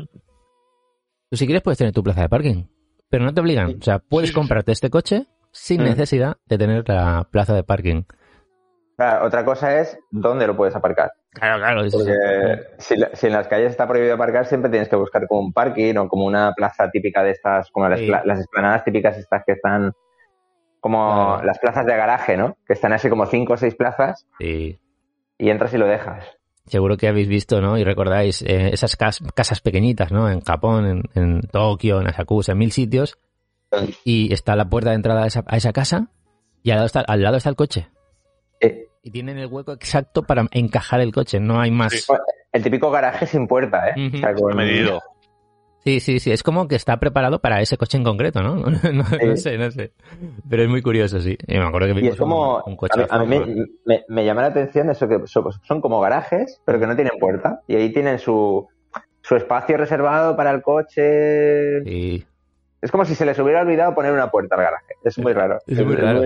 Tú 1.31 1.37
si 1.37 1.47
quieres 1.47 1.63
puedes 1.63 1.79
tener 1.79 1.93
tu 1.93 2.03
plaza 2.03 2.23
de 2.23 2.29
parking, 2.29 2.65
pero 3.09 3.25
no 3.25 3.33
te 3.33 3.41
obligan. 3.41 3.77
O 3.81 3.83
sea, 3.83 4.01
puedes 4.01 4.33
comprarte 4.33 4.73
este 4.73 4.91
coche 4.91 5.27
sin 5.53 5.81
Mm. 5.81 5.85
necesidad 5.85 6.37
de 6.47 6.59
tener 6.59 6.89
la 6.89 7.27
plaza 7.31 7.55
de 7.55 7.63
parking. 7.65 8.03
Claro, 8.97 9.27
Otra 9.27 9.45
cosa 9.45 9.79
es 9.81 9.99
dónde 10.11 10.47
lo 10.47 10.57
puedes 10.57 10.75
aparcar. 10.77 11.13
Claro, 11.33 11.59
claro. 11.61 11.83
Porque 11.91 12.17
si, 12.79 13.27
en 13.27 13.33
las 13.33 13.47
calles 13.49 13.71
está 13.71 13.87
prohibido 13.87 14.15
aparcar, 14.15 14.45
siempre 14.47 14.71
tienes 14.71 14.89
que 14.89 14.97
buscar 14.97 15.27
como 15.29 15.41
un 15.41 15.53
parking 15.53 15.95
o 15.97 16.09
como 16.09 16.27
una 16.27 16.53
plaza 16.55 16.91
típica 16.91 17.23
de 17.23 17.31
estas, 17.31 17.71
como 17.71 17.89
las, 17.89 18.01
Sí. 18.01 18.07
las 18.25 18.41
esplanadas 18.41 18.85
típicas 18.85 19.17
estas 19.17 19.45
que 19.47 19.53
están 19.53 19.93
como 20.81 20.99
Claro. 21.37 21.45
las 21.45 21.59
plazas 21.61 21.87
de 21.87 21.97
garaje, 21.97 22.37
¿no? 22.37 22.57
Que 22.67 22.73
están 22.73 22.93
así 22.93 23.09
como 23.09 23.27
cinco 23.27 23.53
o 23.53 23.57
seis 23.57 23.75
plazas 23.77 24.27
Sí. 24.41 24.79
y 25.39 25.51
entras 25.51 25.73
y 25.75 25.79
lo 25.79 25.87
dejas. 25.87 26.25
Seguro 26.71 26.97
que 26.97 27.09
habéis 27.09 27.27
visto, 27.29 27.61
¿no? 27.61 27.77
Y 27.79 27.83
recordáis 27.85 28.43
eh, 28.43 28.71
esas 28.73 28.95
cas- 28.97 29.21
casas 29.35 29.61
pequeñitas, 29.61 30.12
¿no? 30.12 30.31
En 30.31 30.41
Japón, 30.41 30.87
en, 30.87 31.03
en 31.21 31.41
Tokio, 31.43 32.00
en 32.00 32.07
Asakusa, 32.07 32.53
en 32.53 32.59
mil 32.59 32.71
sitios. 32.73 33.19
Y 34.05 34.33
está 34.33 34.55
la 34.57 34.69
puerta 34.69 34.91
de 34.91 34.97
entrada 34.97 35.25
a 35.25 35.27
esa, 35.27 35.45
a 35.47 35.57
esa 35.57 35.73
casa 35.73 36.09
y 36.62 36.71
al 36.71 36.77
lado, 36.77 36.87
está, 36.87 37.00
al 37.00 37.23
lado 37.23 37.37
está 37.37 37.49
el 37.50 37.57
coche. 37.57 37.89
Eh, 38.61 38.87
Y 39.03 39.11
tienen 39.11 39.39
el 39.39 39.47
hueco 39.47 39.73
exacto 39.73 40.23
para 40.23 40.47
encajar 40.53 41.00
el 41.00 41.12
coche, 41.12 41.41
no 41.41 41.61
hay 41.61 41.71
más. 41.71 41.93
El 42.53 42.62
típico 42.62 42.91
garaje 42.91 43.27
sin 43.27 43.47
puerta, 43.49 43.89
¿eh? 43.91 44.11
O 44.15 44.19
sea, 44.19 44.35
con- 44.35 44.57
medido. 44.57 45.00
Sí, 46.01 46.21
sí, 46.21 46.31
Es 46.31 46.43
como 46.43 46.69
que 46.69 46.77
está 46.77 46.99
preparado 46.99 47.41
para 47.41 47.61
ese 47.61 47.77
coche 47.77 47.97
en 47.97 48.05
concreto, 48.05 48.43
¿no? 48.43 48.57
No, 48.57 48.71
no 48.93 49.05
Sí. 49.05 49.37
sé, 49.37 49.59
no 49.59 49.71
sé. 49.71 49.93
Pero 50.49 50.63
es 50.65 50.69
muy 50.69 50.83
curioso, 50.83 51.21
sí. 51.21 51.37
Y 51.47 51.59
me 51.59 51.65
acuerdo 51.67 51.89
que 51.89 51.95
vimos 51.95 52.13
es 52.15 52.19
como, 52.19 52.57
un, 52.59 52.63
un 52.73 52.77
coche. 52.77 53.07
a 53.09 53.19
mí, 53.25 53.37
a 53.37 53.41
mí 53.41 53.67
me, 53.87 54.05
me- 54.09 54.25
llama 54.25 54.43
la 54.43 54.49
atención 54.49 54.91
eso 54.91 55.09
que 55.09 55.19
son, 55.27 55.45
son 55.63 55.81
como 55.81 56.01
garajes, 56.01 56.61
pero 56.65 56.79
que 56.79 56.87
no 56.87 56.95
tienen 56.97 57.19
puerta. 57.19 57.61
Y 57.67 57.77
ahí 57.77 57.93
tienen 57.93 58.19
su, 58.19 58.67
su 59.23 59.37
espacio 59.37 59.77
reservado 59.77 60.37
para 60.37 60.51
el 60.51 60.63
coche. 60.63 61.83
Sí. 61.85 62.25
Es 62.83 62.91
como 62.91 63.05
si 63.05 63.15
se 63.15 63.27
les 63.27 63.39
hubiera 63.39 63.61
olvidado 63.61 63.95
poner 63.95 64.13
una 64.13 64.31
puerta 64.31 64.57
al 64.57 64.63
garaje. 64.63 64.95
Es 65.05 65.19
muy 65.19 65.33
raro. 65.33 65.59
Es 65.67 65.85
muy 65.85 65.97
raro. 65.97 66.23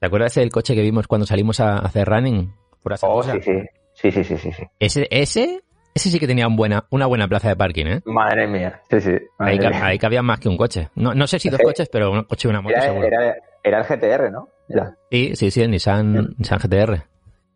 ¿Te 0.00 0.06
acuerdas 0.06 0.34
del 0.34 0.50
coche 0.50 0.74
que 0.74 0.82
vimos 0.82 1.06
cuando 1.06 1.26
salimos 1.26 1.60
a 1.60 1.78
hacer 1.78 2.08
running? 2.08 2.52
Por 2.82 2.94
Oh, 3.02 3.22
sí, 3.22 3.40
sí. 3.42 3.52
Sí, 3.94 4.10
sí, 4.10 4.24
sí, 4.24 4.36
sí, 4.38 4.50
sí. 4.52 4.62
Ese, 4.80 5.06
ese, 5.10 5.62
ese 5.94 6.10
sí 6.10 6.18
que 6.18 6.26
tenía 6.26 6.46
un 6.46 6.56
buena, 6.56 6.84
una 6.90 7.06
buena 7.06 7.28
plaza 7.28 7.48
de 7.48 7.56
parking, 7.56 7.86
¿eh? 7.86 8.00
Madre 8.06 8.46
mía. 8.46 8.80
Sí, 8.90 9.00
sí. 9.00 9.10
Ahí, 9.38 9.58
mía. 9.58 9.70
ahí 9.84 9.98
cabía 9.98 10.22
más 10.22 10.40
que 10.40 10.48
un 10.48 10.56
coche. 10.56 10.88
No, 10.94 11.14
no 11.14 11.26
sé 11.26 11.38
si 11.38 11.48
dos 11.50 11.58
Sí. 11.58 11.64
coches, 11.64 11.88
pero 11.92 12.10
un 12.10 12.24
coche 12.24 12.48
y 12.48 12.50
una 12.50 12.60
moto 12.60 12.74
Era, 12.74 12.82
seguro. 12.82 13.06
era, 13.06 13.34
era 13.62 13.78
el 13.80 13.84
GTR, 13.84 14.30
¿no? 14.30 14.48
Era. 14.68 14.96
Sí, 15.10 15.36
sí, 15.36 15.50
sí, 15.50 15.62
el 15.62 15.70
Nissan, 15.70 16.34
Nissan 16.38 16.58
GTR. 16.58 17.02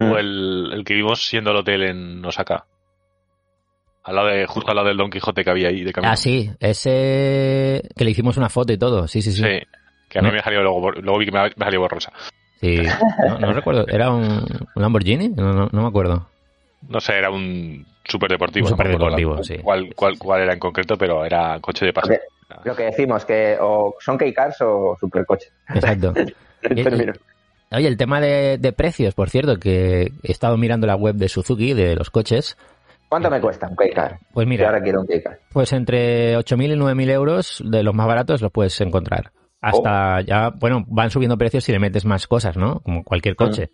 O 0.01 0.19
el, 0.19 0.71
el 0.75 0.85
que 0.85 0.95
vimos 0.95 1.27
siendo 1.27 1.51
el 1.53 1.57
hotel 1.57 1.83
en 1.85 2.25
Osaka. 2.25 2.67
Al 4.05 4.15
lado 4.15 4.29
de, 4.29 4.47
justo 4.47 4.71
al 4.71 4.77
lado 4.77 4.89
del 4.89 4.97
Don 4.99 5.11
Quijote 5.11 5.43
que 5.43 5.51
había 5.51 5.69
ahí 5.69 5.83
de 5.83 5.93
camino. 5.93 6.13
Ah, 6.13 6.17
sí, 6.17 6.51
ese 6.61 7.83
que 7.97 8.05
le 8.05 8.11
hicimos 8.11 8.37
una 8.37 8.49
foto 8.49 8.73
y 8.73 8.79
todo. 8.79 9.09
Sí, 9.09 9.21
sí, 9.23 9.33
sí. 9.33 9.43
Sí, 9.43 9.59
que 10.09 10.19
a 10.19 10.23
mí 10.23 10.29
Me- 10.29 10.35
me 10.37 10.43
salió 10.43 10.63
luego, 10.63 10.93
luego 10.93 11.19
vi 11.19 11.27
que 11.27 11.33
me, 11.33 11.43
me 11.57 11.65
salió 11.65 11.81
borrosa. 11.81 12.13
Sí. 12.61 12.83
No, 13.27 13.39
no 13.39 13.53
recuerdo, 13.53 13.87
¿era 13.89 14.11
un, 14.11 14.25
un 14.75 14.83
Lamborghini? 14.83 15.29
No, 15.31 15.53
no, 15.53 15.69
no 15.73 15.83
me 15.83 15.89
acuerdo. 15.89 16.29
No 16.89 17.01
sé, 17.01 17.15
era 17.17 17.31
un 17.31 17.85
super 18.05 18.31
deportivo. 18.31 18.67
Un 18.67 18.71
superdeportivo, 18.71 19.43
sí. 19.43 19.59
Cuál, 19.59 19.93
cuál, 19.95 20.19
cuál 20.19 20.43
era 20.43 20.53
en 20.53 20.59
concreto, 20.59 20.97
pero 20.97 21.25
era 21.25 21.59
coche 21.61 21.87
de 21.87 21.93
paseo. 21.93 22.19
Lo 22.65 22.77
que 22.77 22.85
decimos, 22.85 23.25
que 23.25 23.57
o 23.61 23.95
son 23.99 24.17
K-Cars 24.17 24.61
o 24.63 24.97
supercoches. 25.01 25.53
Exacto. 25.75 26.13
Y- 26.71 26.83
términos. 26.83 27.19
Oye, 27.73 27.87
el 27.89 27.97
tema 27.97 28.21
de, 28.21 28.59
de 28.59 28.73
precios, 28.73 29.15
por 29.15 29.29
cierto, 29.29 29.57
que 29.59 30.13
he 30.23 30.33
estado 30.33 30.57
mirando 30.57 30.87
la 30.87 30.97
web 30.97 31.17
de 31.17 31.29
Suzuki, 31.29 31.75
de 31.75 31.95
los 31.97 32.11
coches. 32.11 32.57
¿Cuánto 33.09 33.31
me 33.31 33.41
cuesta 33.41 33.69
un 33.69 33.77
K-Car? 33.77 34.19
Pues 34.33 34.47
Yo 34.47 34.49
mira, 34.49 34.67
ahora 34.67 34.81
quiero 34.83 35.01
un 35.01 35.07
K-Car. 35.07 35.39
pues 35.53 35.73
entre 35.73 36.37
8.000 36.39 36.73
y 36.73 36.77
9.000 36.77 37.11
euros 37.11 37.63
de 37.65 37.83
los 37.83 37.95
más 37.95 38.07
baratos 38.07 38.41
los 38.43 38.51
puedes 38.53 38.81
encontrar. 38.81 39.33
Hasta 39.61 40.21
ya, 40.23 40.51
bueno, 40.51 40.85
van 40.87 41.11
subiendo 41.11 41.37
precios 41.37 41.65
si 41.65 41.73
le 41.73 41.79
metes 41.79 42.05
más 42.05 42.27
cosas, 42.27 42.57
¿no? 42.57 42.81
Como 42.81 43.03
cualquier 43.05 43.35
coche. 43.37 43.71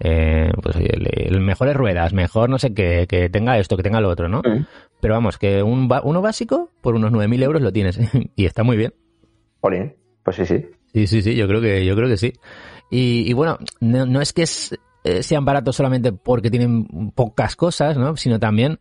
Eh, 0.00 0.50
pues 0.62 0.76
oye, 0.76 0.90
el, 0.92 1.34
el 1.34 1.40
mejores 1.40 1.74
ruedas, 1.76 2.12
mejor 2.12 2.48
no 2.50 2.58
sé 2.58 2.72
qué, 2.72 3.06
que 3.08 3.28
tenga 3.28 3.58
esto, 3.58 3.76
que 3.76 3.82
tenga 3.82 4.00
lo 4.00 4.08
otro, 4.08 4.28
¿no? 4.28 4.38
Mm. 4.38 4.66
Pero 5.00 5.14
vamos, 5.14 5.38
que 5.38 5.62
un, 5.62 5.88
uno 6.04 6.22
básico 6.22 6.70
por 6.80 6.94
unos 6.94 7.10
9.000 7.12 7.42
euros 7.42 7.62
lo 7.62 7.72
tienes. 7.72 7.98
y 8.36 8.44
está 8.46 8.62
muy 8.62 8.76
bien. 8.76 8.92
Pues 10.22 10.36
sí, 10.36 10.46
sí. 10.46 10.66
Sí, 10.92 11.06
sí, 11.06 11.22
sí, 11.22 11.34
yo 11.34 11.46
creo 11.48 11.60
que, 11.60 11.84
yo 11.84 11.94
creo 11.96 12.08
que 12.08 12.16
sí. 12.16 12.32
Y, 12.90 13.28
y 13.28 13.32
bueno, 13.32 13.58
no, 13.80 14.06
no 14.06 14.20
es 14.20 14.32
que 14.32 14.42
es- 14.42 14.78
eh, 15.04 15.22
sean 15.22 15.44
baratos 15.44 15.76
solamente 15.76 16.12
porque 16.12 16.50
tienen 16.50 17.10
pocas 17.14 17.56
cosas, 17.56 17.96
¿no? 17.96 18.16
Sino 18.16 18.38
también 18.38 18.78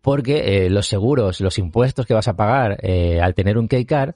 porque 0.00 0.66
eh, 0.66 0.70
los 0.70 0.86
seguros, 0.86 1.40
los 1.40 1.58
impuestos 1.58 2.06
que 2.06 2.14
vas 2.14 2.28
a 2.28 2.36
pagar 2.36 2.78
eh, 2.82 3.20
al 3.20 3.34
tener 3.34 3.58
un 3.58 3.66
K-Car, 3.66 4.14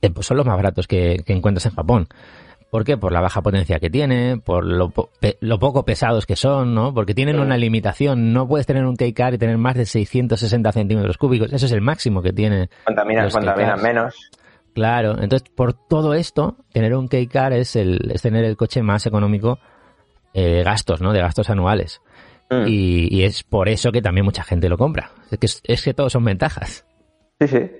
eh, 0.00 0.10
pues 0.10 0.26
son 0.26 0.38
los 0.38 0.46
más 0.46 0.56
baratos 0.56 0.86
que, 0.86 1.22
que 1.26 1.32
encuentras 1.34 1.66
en 1.66 1.72
Japón. 1.72 2.08
¿Por 2.76 2.84
qué? 2.84 2.98
Por 2.98 3.10
la 3.10 3.22
baja 3.22 3.40
potencia 3.40 3.80
que 3.80 3.88
tiene, 3.88 4.36
por 4.36 4.62
lo, 4.62 4.90
po- 4.90 5.08
pe- 5.18 5.38
lo 5.40 5.58
poco 5.58 5.86
pesados 5.86 6.26
que 6.26 6.36
son, 6.36 6.74
¿no? 6.74 6.92
Porque 6.92 7.14
tienen 7.14 7.36
una 7.40 7.56
limitación. 7.56 8.34
No 8.34 8.46
puedes 8.46 8.66
tener 8.66 8.84
un 8.84 8.96
K-Car 8.96 9.32
y 9.32 9.38
tener 9.38 9.56
más 9.56 9.76
de 9.76 9.86
660 9.86 10.72
centímetros 10.72 11.16
cúbicos. 11.16 11.50
Eso 11.54 11.64
es 11.64 11.72
el 11.72 11.80
máximo 11.80 12.20
que 12.20 12.34
tiene 12.34 12.68
Contaminan, 13.32 13.82
menos. 13.82 14.14
Claro, 14.74 15.12
entonces 15.22 15.48
por 15.56 15.72
todo 15.72 16.12
esto, 16.12 16.56
tener 16.70 16.94
un 16.94 17.08
K-Car 17.08 17.54
es, 17.54 17.76
el, 17.76 18.10
es 18.12 18.20
tener 18.20 18.44
el 18.44 18.58
coche 18.58 18.82
más 18.82 19.06
económico 19.06 19.58
eh, 20.34 20.56
de 20.56 20.62
gastos, 20.62 21.00
¿no? 21.00 21.14
De 21.14 21.20
gastos 21.20 21.48
anuales. 21.48 22.02
Mm. 22.50 22.66
Y, 22.66 23.08
y 23.10 23.22
es 23.22 23.42
por 23.42 23.70
eso 23.70 23.90
que 23.90 24.02
también 24.02 24.26
mucha 24.26 24.42
gente 24.44 24.68
lo 24.68 24.76
compra. 24.76 25.12
Es 25.30 25.38
que, 25.38 25.72
es 25.72 25.82
que 25.82 25.94
todos 25.94 26.12
son 26.12 26.26
ventajas. 26.26 26.84
Sí, 27.40 27.48
sí. 27.48 27.70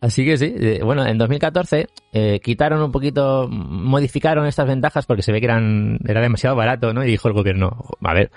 Así 0.00 0.24
que 0.24 0.36
sí, 0.36 0.54
eh, 0.56 0.80
bueno, 0.84 1.04
en 1.04 1.18
2014 1.18 1.88
eh, 2.12 2.38
quitaron 2.40 2.80
un 2.82 2.92
poquito, 2.92 3.48
modificaron 3.48 4.46
estas 4.46 4.68
ventajas 4.68 5.06
porque 5.06 5.22
se 5.22 5.32
ve 5.32 5.40
que 5.40 5.46
eran 5.46 5.98
era 6.06 6.20
demasiado 6.20 6.54
barato, 6.54 6.92
¿no? 6.94 7.02
Y 7.04 7.08
dijo 7.08 7.26
el 7.26 7.34
gobierno, 7.34 7.84
a 8.04 8.14
ver, 8.14 8.30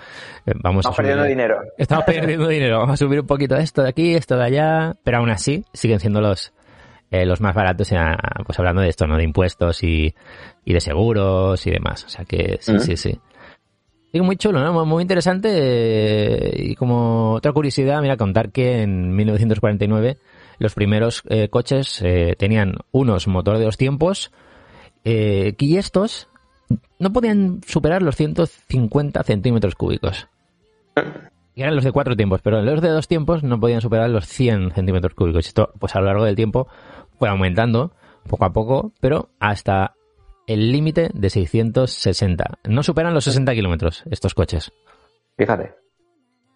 eh, 0.47 0.53
vamos 0.63 0.85
Estamos 0.85 0.85
a 0.85 0.89
subir- 0.89 0.95
perdiendo 0.95 1.23
dinero. 1.25 1.61
Estamos 1.77 2.05
perdiendo 2.05 2.47
dinero, 2.47 2.79
vamos 2.79 2.93
a 2.93 2.97
subir 3.05 3.19
un 3.19 3.27
poquito 3.27 3.55
esto 3.57 3.83
de 3.83 3.89
aquí, 3.89 4.15
esto 4.15 4.37
de 4.37 4.43
allá, 4.45 4.95
pero 5.03 5.17
aún 5.19 5.29
así 5.29 5.63
siguen 5.71 5.99
siendo 5.99 6.19
los 6.19 6.51
eh, 7.11 7.25
los 7.25 7.41
más 7.41 7.53
baratos, 7.53 7.89
pues 8.45 8.57
hablando 8.57 8.81
de 8.81 8.89
esto, 8.89 9.05
¿no? 9.05 9.17
De 9.17 9.23
impuestos 9.23 9.83
y, 9.83 10.15
y 10.65 10.73
de 10.73 10.79
seguros 10.79 11.67
y 11.67 11.71
demás. 11.71 12.05
O 12.05 12.09
sea 12.09 12.25
que 12.25 12.57
sí, 12.61 12.71
Mm. 12.73 12.79
sí, 12.79 12.97
sí. 12.97 13.19
Muy 14.13 14.35
chulo, 14.37 14.61
¿no? 14.61 14.73
Muy- 14.73 14.85
Muy 14.85 15.01
interesante. 15.03 15.49
eh, 15.53 16.53
y 16.57 16.75
como 16.75 17.33
otra 17.33 17.51
curiosidad, 17.51 18.01
mira, 18.01 18.17
contar 18.17 18.51
que 18.51 18.81
en 18.81 19.15
1949 19.15 20.17
los 20.61 20.75
primeros 20.75 21.23
eh, 21.27 21.49
coches 21.49 22.01
eh, 22.03 22.35
tenían 22.37 22.75
unos 22.91 23.27
motor 23.27 23.57
de 23.57 23.65
dos 23.65 23.77
tiempos 23.77 24.31
eh, 25.03 25.55
y 25.57 25.77
estos 25.77 26.29
no 26.99 27.11
podían 27.11 27.61
superar 27.65 28.03
los 28.03 28.15
150 28.15 29.23
centímetros 29.23 29.73
cúbicos. 29.73 30.27
Y 31.55 31.63
eran 31.63 31.75
los 31.75 31.83
de 31.83 31.91
cuatro 31.91 32.15
tiempos, 32.15 32.41
pero 32.43 32.61
los 32.61 32.79
de 32.79 32.89
dos 32.89 33.07
tiempos 33.07 33.41
no 33.41 33.59
podían 33.59 33.81
superar 33.81 34.09
los 34.11 34.27
100 34.27 34.73
centímetros 34.75 35.15
cúbicos. 35.15 35.47
Esto, 35.47 35.73
pues 35.79 35.95
a 35.95 35.99
lo 35.99 36.05
largo 36.05 36.25
del 36.25 36.35
tiempo, 36.35 36.67
fue 37.17 37.27
aumentando 37.27 37.91
poco 38.29 38.45
a 38.45 38.53
poco, 38.53 38.93
pero 39.01 39.29
hasta 39.39 39.95
el 40.45 40.71
límite 40.71 41.09
de 41.11 41.29
660. 41.31 42.59
No 42.65 42.83
superan 42.83 43.15
los 43.15 43.23
60 43.23 43.51
kilómetros 43.55 44.03
estos 44.11 44.35
coches. 44.35 44.71
Fíjate. 45.37 45.73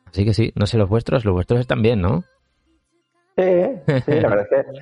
Así 0.05 0.23
que 0.23 0.33
sí, 0.35 0.53
no 0.55 0.67
sé 0.67 0.77
los 0.77 0.89
vuestros, 0.89 1.25
los 1.25 1.33
vuestros 1.33 1.59
están 1.59 1.81
bien, 1.81 2.01
¿no? 2.01 2.23
Sí, 3.37 4.01
sí, 4.05 4.19
la 4.19 4.29
verdad 4.29 4.47
es 4.49 4.65
que 4.65 4.79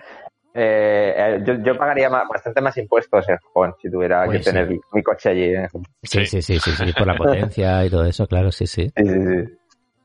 eh, 0.56 1.14
eh, 1.18 1.44
yo, 1.46 1.56
yo 1.64 1.76
pagaría 1.78 2.10
más- 2.10 2.28
bastante 2.28 2.62
más 2.62 2.78
impuestos 2.78 3.28
en 3.28 3.38
Japón 3.38 3.74
si 3.82 3.90
tuviera 3.90 4.26
Pues 4.26 4.38
que 4.38 4.44
sí. 4.44 4.50
tener 4.52 4.70
mi 4.92 5.02
coche 5.04 5.30
allí. 5.30 5.56
en 5.56 5.64
Japón. 5.64 5.84
Sí, 6.04 6.26
Sí. 6.26 6.42
sí, 6.42 6.60
sí, 6.60 6.60
sí, 6.60 6.86
sí, 6.86 6.94
por 6.94 7.08
la 7.08 7.16
potencia 7.16 7.84
y 7.86 7.90
todo 7.90 8.06
eso, 8.06 8.28
claro, 8.28 8.52
sí, 8.52 8.68
sí. 8.68 8.92
Sí, 8.96 9.04
sí, 9.06 9.14
sí. 9.22 9.54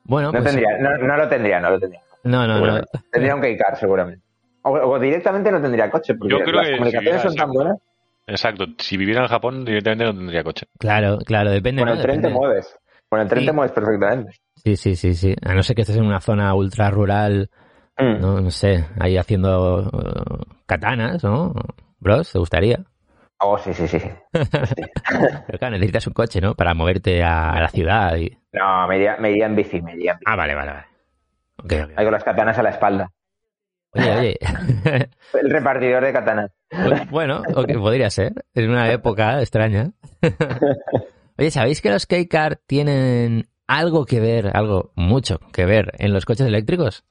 Bueno, 0.04 0.32
No, 0.32 0.38
pues 0.40 0.44
tendría, 0.54 0.78
no, 0.78 0.96
no 0.96 1.16
lo 1.18 1.28
tendría, 1.28 1.60
no 1.60 1.70
lo 1.70 1.78
tendría. 1.78 2.00
no, 2.24 2.46
no, 2.46 2.60
no. 2.66 2.80
Tendría 3.12 3.34
un 3.34 3.42
K-Car 3.42 3.76
seguramente. 3.76 4.24
O, 4.62 4.70
o 4.72 4.98
directamente 4.98 5.50
no 5.52 5.60
tendría 5.60 5.90
coche, 5.90 6.14
porque 6.14 6.32
Yo 6.32 6.40
creo 6.42 6.56
las 6.56 6.66
que 6.66 6.72
si 6.72 6.78
comunicaciones 6.78 7.22
son 7.22 7.34
tan 7.36 7.50
buenas. 7.52 7.76
Exacto. 8.26 8.64
Si 8.78 8.96
viviera 8.96 9.22
en 9.22 9.28
Japón, 9.28 9.64
directamente 9.64 10.04
no 10.04 10.14
tendría 10.14 10.42
coche. 10.42 10.66
Claro, 10.78 11.18
claro, 11.18 11.50
depende, 11.50 11.82
Con 11.82 11.88
¿no? 11.88 11.94
el 11.94 12.00
tren 12.02 12.16
te 12.16 12.28
Depende. 12.28 12.38
mueves. 12.38 12.76
Con 13.08 13.20
el 13.20 13.28
tren 13.28 13.40
Sí. 13.40 13.46
te 13.46 13.52
mueves 13.52 13.72
perfectamente. 13.72 14.32
Sí, 14.56 14.76
sí, 14.76 14.96
sí, 14.96 15.14
sí. 15.14 15.34
A 15.44 15.54
no 15.54 15.62
ser 15.62 15.76
que 15.76 15.82
estés 15.82 15.96
en 15.96 16.04
una 16.04 16.20
zona 16.20 16.54
ultra 16.54 16.90
rural, 16.90 17.48
Mm. 17.98 18.20
no, 18.20 18.40
no 18.40 18.50
sé, 18.50 18.86
ahí 19.00 19.16
haciendo 19.16 19.90
uh, 19.92 20.44
katanas, 20.66 21.22
¿no? 21.24 21.52
Bros, 21.98 22.30
¿te 22.32 22.38
gustaría? 22.38 22.84
Oh, 23.40 23.58
sí, 23.58 23.72
sí, 23.72 23.86
sí. 23.86 23.98
sí. 24.32 24.82
Pero 25.46 25.58
claro, 25.58 25.72
necesitas 25.72 26.06
un 26.06 26.12
coche, 26.12 26.40
¿no? 26.40 26.54
Para 26.54 26.74
moverte 26.74 27.22
a, 27.22 27.60
la 27.60 27.68
ciudad 27.68 28.16
y... 28.16 28.36
No, 28.52 28.86
me 28.88 28.96
iría, 28.96 29.16
me 29.16 29.30
iría 29.30 29.46
en 29.46 29.56
bici, 29.56 29.80
me 29.80 29.94
iría 29.94 30.12
en 30.12 30.18
bici. 30.18 30.24
Ah, 30.26 30.36
vale, 30.36 30.54
vale, 30.54 30.72
vale. 30.72 30.86
Ok, 31.58 31.72
ok. 31.84 31.92
Ahí 31.96 32.04
con 32.04 32.12
las 32.12 32.24
katanas 32.24 32.58
a 32.58 32.62
la 32.62 32.70
espalda. 32.70 33.10
Oye, 33.92 34.10
oye. 34.10 34.38
El 35.40 35.50
repartidor 35.50 36.04
de 36.04 36.12
katanas. 36.12 36.50
Bueno, 37.10 37.42
ok, 37.54 37.72
podría 37.78 38.10
ser. 38.10 38.32
En 38.54 38.70
una 38.70 38.92
época 38.92 39.40
extraña. 39.40 39.92
Oye, 41.38 41.52
¿sabéis 41.52 41.80
que 41.80 41.90
los 41.90 42.06
K-Car 42.06 42.56
tienen 42.66 43.46
algo 43.68 44.06
que 44.06 44.18
ver, 44.18 44.56
algo 44.56 44.90
mucho 44.96 45.38
que 45.52 45.66
ver 45.66 45.92
en 45.98 46.12
los 46.12 46.24
coches 46.24 46.48
eléctricos? 46.48 47.04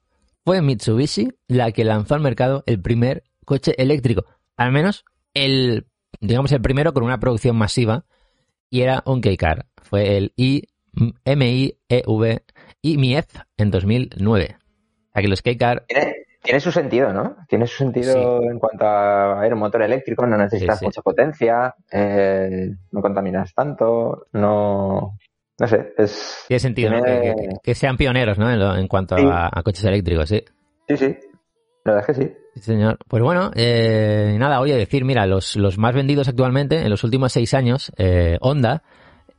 Fue 0.48 0.62
Mitsubishi 0.62 1.28
la 1.46 1.72
que 1.72 1.84
lanzó 1.84 2.14
al 2.14 2.22
mercado 2.22 2.64
el 2.64 2.80
primer 2.80 3.22
coche 3.44 3.74
eléctrico. 3.76 4.24
Al 4.56 4.72
menos 4.72 5.04
el, 5.34 5.88
digamos, 6.20 6.50
el 6.52 6.62
primero 6.62 6.94
con 6.94 7.04
una 7.04 7.20
producción 7.20 7.54
masiva 7.54 8.06
y 8.70 8.80
era 8.80 9.02
un 9.04 9.20
K-Car. 9.20 9.66
Fue 9.76 10.16
el 10.16 10.32
I-M-I-E-V 10.36 10.64
IMIEF 12.80 13.26
en 13.58 13.70
2009. 13.70 14.56
O 14.56 15.12
sea 15.12 15.20
que 15.20 15.28
los 15.28 15.42
K-Car 15.42 15.84
Tiene, 15.86 16.14
tiene 16.42 16.60
su 16.60 16.72
sentido, 16.72 17.12
¿no? 17.12 17.36
Tiene 17.46 17.66
su 17.66 17.76
sentido 17.76 18.42
en 18.42 18.58
cuanto 18.58 18.86
a 18.86 19.46
ir 19.46 19.52
un 19.52 19.60
motor 19.60 19.82
eléctrico, 19.82 20.26
no 20.26 20.38
necesitas 20.38 20.78
Sí, 20.78 20.80
sí. 20.80 20.84
mucha 20.86 21.02
potencia, 21.02 21.74
eh, 21.92 22.70
no 22.90 23.02
contaminas 23.02 23.52
tanto, 23.52 24.28
no... 24.32 25.18
No 25.60 25.66
sé, 25.66 25.92
es... 25.98 26.44
Tiene 26.46 26.60
sentido 26.60 26.90
¿no? 26.92 27.02
Que, 27.02 27.34
que- 27.36 27.48
que 27.62 27.74
sean 27.74 27.96
pioneros 27.96 28.38
¿no? 28.38 28.50
en, 28.50 28.58
lo- 28.58 28.76
en 28.76 28.86
cuanto 28.88 29.16
Sí. 29.16 29.24
a, 29.26 29.48
a 29.52 29.62
coches 29.62 29.84
eléctricos, 29.84 30.28
sí. 30.28 30.42
Sí, 30.88 30.96
sí, 30.96 31.16
la 31.84 31.94
verdad 31.94 32.10
es 32.10 32.16
que 32.16 32.22
sí. 32.24 32.32
Sí, 32.54 32.60
señor. 32.60 32.98
Pues 33.08 33.22
bueno, 33.22 33.50
eh, 33.54 34.36
nada, 34.38 34.60
oye, 34.60 34.76
decir, 34.76 35.04
mira, 35.04 35.26
los, 35.26 35.56
los 35.56 35.76
más 35.78 35.94
vendidos 35.94 36.28
actualmente, 36.28 36.80
en 36.80 36.90
los 36.90 37.02
últimos 37.04 37.32
seis 37.32 37.54
años, 37.54 37.92
eh, 37.96 38.38
Honda, 38.40 38.82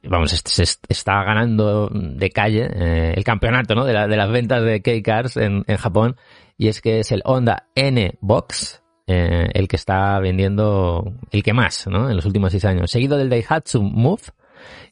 vamos, 0.03 0.31
se 0.31 0.63
est- 0.63 0.85
está 0.89 1.23
ganando 1.23 1.89
de 1.91 2.29
calle 2.29 2.69
eh, 2.73 3.13
el 3.15 3.23
campeonato 3.23 3.75
¿no? 3.75 3.85
de, 3.85 3.93
la- 3.93 4.07
de 4.07 4.17
las 4.17 4.29
ventas 4.31 4.63
de 4.63 4.81
K-Cars 4.81 5.37
en, 5.37 5.63
en 5.67 5.77
Japón, 5.77 6.15
y 6.57 6.67
es 6.67 6.81
que 6.81 6.99
es 6.99 7.11
el 7.13 7.21
Honda 7.25 7.67
N-Box, 7.75 8.81
eh, 9.07 9.47
el 9.53 9.67
que 9.67 9.75
está 9.75 10.19
vendiendo 10.19 11.13
el 11.31 11.43
que 11.43 11.53
más, 11.53 11.87
¿no? 11.87 12.09
En 12.09 12.15
los 12.15 12.25
últimos 12.25 12.51
seis 12.51 12.65
años. 12.65 12.91
Seguido 12.91 13.17
del 13.17 13.29
Daihatsu 13.29 13.81
Move 13.81 14.21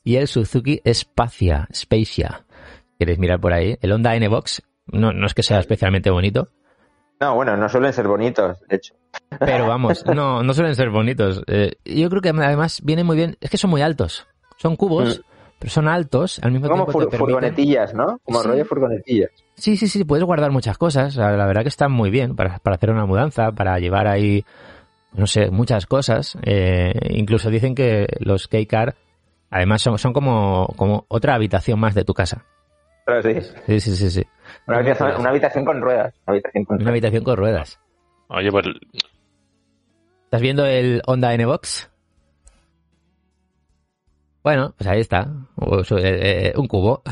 y 0.08 0.15
el 0.15 0.28
Suzuki 0.28 0.82
Spacia, 0.93 1.67
Spacia. 1.74 2.46
¿Queréis 2.98 3.20
mirar 3.20 3.39
por 3.41 3.52
ahí? 3.54 3.78
El 3.82 3.91
Honda 3.91 4.15
N-Box, 4.15 4.62
no, 4.88 5.12
no 5.12 5.26
es 5.28 5.34
que 5.34 5.43
sea 5.43 5.60
especialmente 5.60 6.10
bonito, 6.10 6.50
No, 7.20 7.36
bueno, 7.36 7.58
no 7.58 7.67
suelen 7.67 7.91
ser 7.93 8.08
bonitos, 8.08 8.58
de 8.70 8.76
hecho. 8.78 8.93
pero 9.39 9.67
vamos, 9.67 10.06
no, 10.15 10.43
no 10.43 10.54
suelen 10.54 10.76
ser 10.76 10.89
bonitos. 10.91 11.43
Eh, 11.48 11.74
yo 11.86 12.10
creo 12.10 12.22
que 12.22 12.30
además 12.30 12.82
vienen 12.84 13.06
muy 13.06 13.17
bien, 13.17 13.36
es 13.41 13.50
que 13.50 13.58
son 13.58 13.70
muy 13.70 13.82
altos. 13.82 14.26
Son 14.58 14.76
cubos, 14.78 15.22
pero 15.60 15.70
son 15.72 15.88
altos, 15.88 16.39
al 16.41 16.52
mismo 16.52 16.70
Como 16.70 16.86
tiempo 16.86 17.00
permiten... 17.00 17.20
furgonetillas, 17.20 17.93
¿no? 17.93 18.20
Como 18.24 18.41
Sí. 18.41 18.48
rollo 18.48 18.65
furgonetillas. 18.65 19.32
Sí, 19.56 19.76
sí, 19.76 19.88
sí, 19.88 20.04
puedes 20.06 20.24
guardar 20.24 20.52
muchas 20.52 20.78
cosas. 20.78 21.15
La 21.17 21.32
la 21.36 21.46
verdad 21.46 21.63
que 21.63 21.70
están 21.70 21.91
muy 21.91 22.10
bien 22.12 22.36
para, 22.36 22.60
para 22.60 22.76
hacer 22.78 22.91
una 22.91 23.06
mudanza, 23.06 23.52
para 23.52 23.78
llevar 23.80 24.08
ahí, 24.08 24.46
no 25.13 25.28
sé, 25.28 25.52
muchas 25.52 25.86
cosas. 25.86 26.38
Eh, 26.43 26.93
incluso 27.10 27.50
dicen 27.50 27.76
que 27.76 28.08
los 28.20 28.48
K-Car, 28.48 28.96
además, 29.49 29.81
son, 29.81 29.97
son 29.97 30.13
como, 30.13 30.67
como 30.77 31.05
otra 31.07 31.36
habitación 31.36 31.79
más 31.79 31.95
de 31.95 32.05
tu 32.05 32.13
casa. 32.13 32.45
Pero 33.05 33.21
sí. 33.21 33.33
Sí, 33.67 33.79
sí, 33.79 33.95
sí, 33.95 34.10
sí. 34.10 34.23
Una 34.67 34.77
habitación, 34.77 35.19
una 35.19 35.29
habitación 35.29 35.65
con 35.65 35.81
ruedas. 35.81 36.13
Una 36.25 36.33
habitación 36.33 36.65
con 36.65 36.75
Una 36.75 36.83
ruedas. 36.83 36.91
habitación 36.93 37.23
con 37.23 37.38
ruedas. 37.38 37.79
Oye, 38.29 38.51
pues 38.51 38.65
¿Estás 40.25 40.41
viendo 40.41 40.65
el 40.65 41.01
Honda 41.05 41.33
N-Box? 41.33 41.89
Bueno, 44.43 44.73
pues 44.77 44.88
ahí 44.89 44.99
está. 45.01 45.27
Eh, 45.62 45.83
eh, 46.01 46.53
un 46.57 46.67
cubo. 46.67 47.01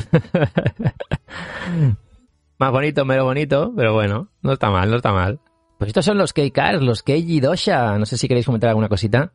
Más 2.58 2.72
bonito, 2.72 3.04
menos 3.04 3.24
bonito, 3.24 3.72
pero 3.76 3.92
bueno, 3.92 4.28
no 4.42 4.52
está 4.52 4.70
mal, 4.70 4.90
no 4.90 4.96
está 4.96 5.12
mal. 5.12 5.40
Pues 5.78 5.88
estos 5.88 6.06
son 6.06 6.16
los 6.16 6.32
K-Cars, 6.32 6.80
los 6.80 7.02
Keiji 7.02 7.40
Dosha. 7.40 7.98
No 7.98 8.06
sé 8.06 8.16
si 8.16 8.28
queréis 8.28 8.46
comentar 8.46 8.70
alguna 8.70 8.88
cosita. 8.88 9.32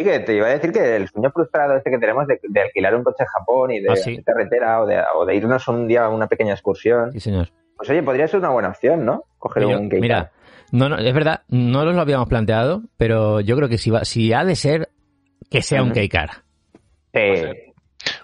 Sí, 0.00 0.04
que 0.04 0.18
te 0.20 0.34
iba 0.36 0.46
a 0.46 0.50
decir 0.50 0.72
que 0.72 0.96
el 0.96 1.08
sueño 1.08 1.30
frustrado 1.30 1.76
este 1.76 1.90
que 1.90 1.98
tenemos 1.98 2.26
de, 2.26 2.40
de 2.42 2.60
alquilar 2.62 2.94
un 2.94 3.04
coche 3.04 3.22
en 3.22 3.26
Japón 3.26 3.70
y 3.70 3.80
de 3.80 3.90
Ah, 3.92 3.96
sí. 3.96 4.22
carretera 4.22 4.80
o 4.80 4.86
de, 4.86 5.02
o 5.14 5.26
de 5.26 5.34
irnos 5.36 5.68
un 5.68 5.86
día 5.86 6.04
a 6.04 6.08
una 6.08 6.26
pequeña 6.26 6.52
excursión, 6.54 7.12
Sí, 7.12 7.20
señor. 7.20 7.48
pues 7.76 7.90
oye, 7.90 8.02
podría 8.02 8.26
ser 8.26 8.40
una 8.40 8.48
buena 8.50 8.68
opción, 8.70 9.04
¿no? 9.04 9.24
Coger 9.38 9.64
Yo- 9.64 9.78
un 9.78 9.88
K-Car. 9.88 10.00
mira, 10.00 10.30
no, 10.72 10.88
no, 10.88 10.96
es 10.98 11.12
verdad, 11.12 11.42
no 11.48 11.84
nos 11.84 11.94
lo 11.94 12.00
habíamos 12.00 12.28
planteado, 12.28 12.82
pero 12.96 13.40
yo 13.40 13.56
creo 13.56 13.68
que 13.68 13.76
si, 13.78 13.90
va, 13.90 14.04
si 14.04 14.32
ha 14.32 14.44
de 14.44 14.56
ser, 14.56 14.88
que 15.50 15.60
sea 15.62 15.82
un. 15.82 15.90
K-Car. 15.90 16.30
Sí. 17.12 17.20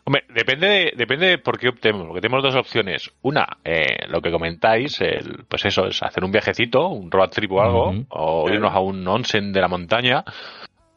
Hombre, 0.05 0.23
depende 0.33 0.67
de, 0.69 0.93
depende 0.97 1.27
de 1.27 1.39
por 1.39 1.59
qué 1.59 1.69
optemos, 1.69 2.07
porque 2.07 2.21
tenemos 2.23 2.43
dos 2.43 2.55
opciones. 2.55 3.11
Una, 3.23 3.47
eh, 3.65 4.07
lo 4.09 4.23
que 4.23 4.31
comentáis, 4.31 5.01
el, 5.03 5.45
pues 5.49 5.65
eso, 5.67 5.87
es 5.89 6.03
hacer 6.03 6.25
un 6.25 6.31
viajecito, 6.33 6.89
un 6.89 7.11
road 7.11 7.29
trip 7.31 7.53
o 7.53 7.61
algo, 7.61 7.93
o 8.11 8.49
irnos 8.49 8.73
a 8.73 8.79
un 8.81 9.07
onsen 9.07 9.53
de 9.53 9.61
la 9.61 9.69
montaña, 9.69 10.25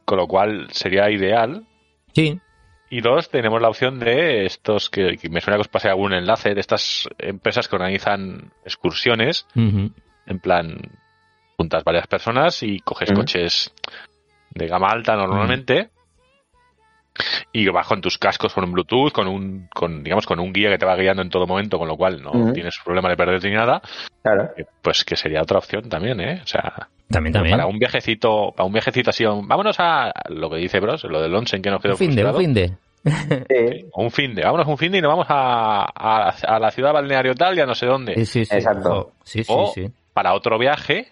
con 0.09 0.17
lo 0.17 0.25
cual 0.25 0.69
sería 0.71 1.11
ideal. 1.11 1.67
Sí, 2.13 2.41
Y 2.89 3.01
dos, 3.01 3.29
tenemos 3.29 3.61
la 3.61 3.69
opción 3.69 3.99
de 3.99 4.47
estos 4.47 4.89
que, 4.89 5.17
que 5.17 5.29
me 5.29 5.39
suena 5.39 5.57
que 5.57 5.61
os 5.61 5.67
pase 5.67 5.87
algún 5.87 6.13
enlace 6.13 6.55
de 6.55 6.61
estas 6.61 7.07
empresas 7.19 7.67
que 7.67 7.75
organizan 7.75 8.51
excursiones, 8.65 9.45
en 9.53 10.39
plan, 10.41 10.79
juntas 11.57 11.83
varias 11.83 12.07
personas 12.07 12.63
y 12.63 12.79
coges 12.79 13.11
coches 13.11 13.71
de 14.49 14.65
gama 14.65 14.87
alta 14.89 15.15
normalmente. 15.15 15.91
Y 17.51 17.67
vas 17.69 17.87
con 17.87 17.99
tus 17.99 18.17
cascos 18.17 18.53
con 18.53 18.63
un 18.63 18.71
Bluetooth, 18.71 19.11
con 19.11 19.27
un, 19.27 19.67
con, 19.73 20.03
digamos, 20.03 20.25
con 20.25 20.39
un 20.39 20.53
guía 20.53 20.69
que 20.69 20.77
te 20.77 20.85
va 20.85 20.95
guiando 20.95 21.21
en 21.21 21.29
todo 21.29 21.45
momento, 21.47 21.77
con 21.77 21.87
lo 21.87 21.97
cual 21.97 22.21
no 22.21 22.53
tienes 22.53 22.77
problema 22.83 23.09
de 23.09 23.17
perderte 23.17 23.49
ni 23.49 23.55
nada. 23.55 23.81
Claro. 24.21 24.51
eh, 24.55 24.65
Pues 24.81 25.03
que 25.03 25.15
sería 25.15 25.41
otra 25.41 25.57
opción 25.57 25.89
también, 25.89 26.19
¿eh? 26.21 26.39
O 26.43 26.47
sea, 26.47 26.87
también, 27.09 27.33
también. 27.33 27.57
para 27.57 27.65
un 27.67 27.77
viajecito, 27.79 28.53
para 28.55 28.65
un 28.67 28.71
viajecito 28.73 29.09
así, 29.09 29.25
vámonos 29.25 29.75
a 29.79 30.13
lo 30.29 30.49
que 30.49 30.57
dice 30.57 30.79
Bros, 30.79 31.03
lo 31.05 31.21
del 31.21 31.33
onsen 31.35 31.61
que 31.61 31.71
nos 31.71 31.81
quedó 31.81 31.93
Un 31.93 31.97
fin 31.97 32.15
de, 32.15 32.23
un 32.25 32.35
fin 32.37 32.53
de. 32.53 32.71
Sí, 33.03 33.85
un 33.93 34.11
fin 34.11 34.35
de, 34.35 34.43
vámonos 34.43 34.67
un 34.67 34.77
fin 34.77 34.91
de 34.91 34.97
y 34.99 35.01
nos 35.01 35.09
vamos 35.09 35.25
a, 35.29 35.85
a, 35.93 36.29
a 36.29 36.59
la 36.59 36.69
ciudad 36.71 36.93
balneario 36.93 37.33
tal 37.33 37.57
y 37.57 37.61
a 37.61 37.65
no 37.65 37.73
sé 37.73 37.85
dónde. 37.85 38.13
Sí, 38.15 38.25
sí, 38.25 38.45
sí. 38.45 38.55
Exacto. 38.55 39.13
Sí, 39.23 39.43
sí, 39.43 39.51
O- 39.53 39.71
sí. 39.73 39.89
Para 40.13 40.33
otro 40.33 40.57
viaje, 40.59 41.07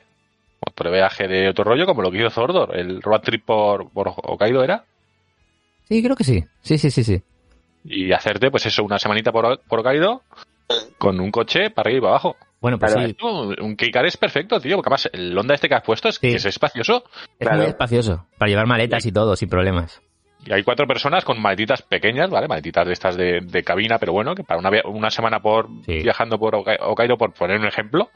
otro 0.60 0.92
viaje 0.92 1.28
de 1.28 1.50
otro 1.50 1.64
rollo, 1.64 1.86
como 1.86 2.02
lo 2.02 2.12
que 2.12 2.18
hizo 2.18 2.30
Zordor, 2.30 2.76
el 2.78 3.02
road 3.02 3.22
trip 3.22 3.46
por, 3.46 3.90
por 3.90 4.10
Hokkaido 4.10 4.64
era, 4.64 4.84
Sí, 5.88 6.04
creo 6.04 6.16
que 6.16 6.24
sí. 6.24 6.44
Sí, 6.62 6.78
sí, 6.78 6.92
sí, 6.92 7.04
sí. 7.04 7.22
y 7.84 8.12
hacerte, 8.12 8.52
pues 8.52 8.66
eso, 8.66 8.84
una 8.84 9.00
semanita 9.00 9.32
por, 9.32 9.62
por 9.68 9.80
Hokkaido 9.80 10.24
con 10.98 11.20
un 11.20 11.32
coche 11.32 11.70
para 11.70 11.88
arriba 11.88 11.98
y 11.98 12.02
para 12.02 12.10
abajo. 12.12 12.36
Bueno, 12.60 12.80
pues 12.80 12.92
Claro, 12.94 13.08
sí, 13.08 13.16
un 13.62 13.76
K-Car 13.76 14.06
es 14.08 14.18
perfecto, 14.18 14.60
tío, 14.60 14.76
porque 14.78 14.88
además 14.90 15.10
el 15.14 15.38
Honda 15.38 15.54
este 15.54 15.70
que 15.70 15.76
has 15.76 15.84
puesto 15.84 16.10
es, 16.10 16.16
Sí. 16.16 16.30
que 16.32 16.36
es 16.36 16.46
espacioso 16.46 17.04
es 17.40 17.48
claro. 17.48 17.58
muy 17.58 17.68
espacioso. 17.68 18.26
Para 18.38 18.50
llevar 18.50 18.66
maletas 18.66 19.06
y 19.06 19.12
todo, 19.12 19.36
sin 19.36 19.48
problemas. 19.48 20.02
y 20.46 20.52
hay 20.54 20.64
cuatro 20.64 20.88
personas 20.88 21.24
con 21.24 21.40
maletitas 21.42 21.82
pequeñas, 21.84 22.30
¿vale? 22.30 22.48
Maletitas 22.48 22.86
de 22.88 22.94
estas 22.94 23.16
de, 23.16 23.42
de 23.42 23.64
cabina, 23.64 23.98
pero 24.00 24.12
bueno, 24.14 24.34
que 24.36 24.44
para 24.44 24.60
una, 24.60 24.70
una 24.86 25.10
semana 25.12 25.40
por 25.42 25.68
Sí. 25.86 26.00
viajando 26.04 26.38
por 26.40 26.56
Hokkai- 26.56 26.80
Hokkaido, 26.82 27.18
por 27.18 27.34
poner 27.34 27.60
un 27.60 27.68
ejemplo, 27.68 28.10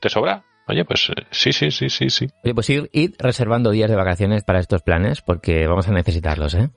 te 0.00 0.08
sobra. 0.08 0.44
Oye, 0.68 0.84
pues 0.84 1.08
eh, 1.10 1.26
sí, 1.30 1.52
sí, 1.52 1.70
sí, 1.70 1.88
sí, 1.90 2.10
sí. 2.10 2.28
Oye, 2.44 2.54
pues 2.54 2.70
ir, 2.70 2.88
ir 2.92 3.14
reservando 3.18 3.70
días 3.72 3.90
de 3.90 3.96
vacaciones 3.96 4.44
para 4.44 4.60
estos 4.60 4.82
planes, 4.82 5.20
porque 5.20 5.66
vamos 5.66 5.88
a 5.88 5.92
necesitarlos, 5.92 6.54
¿eh? 6.54 6.70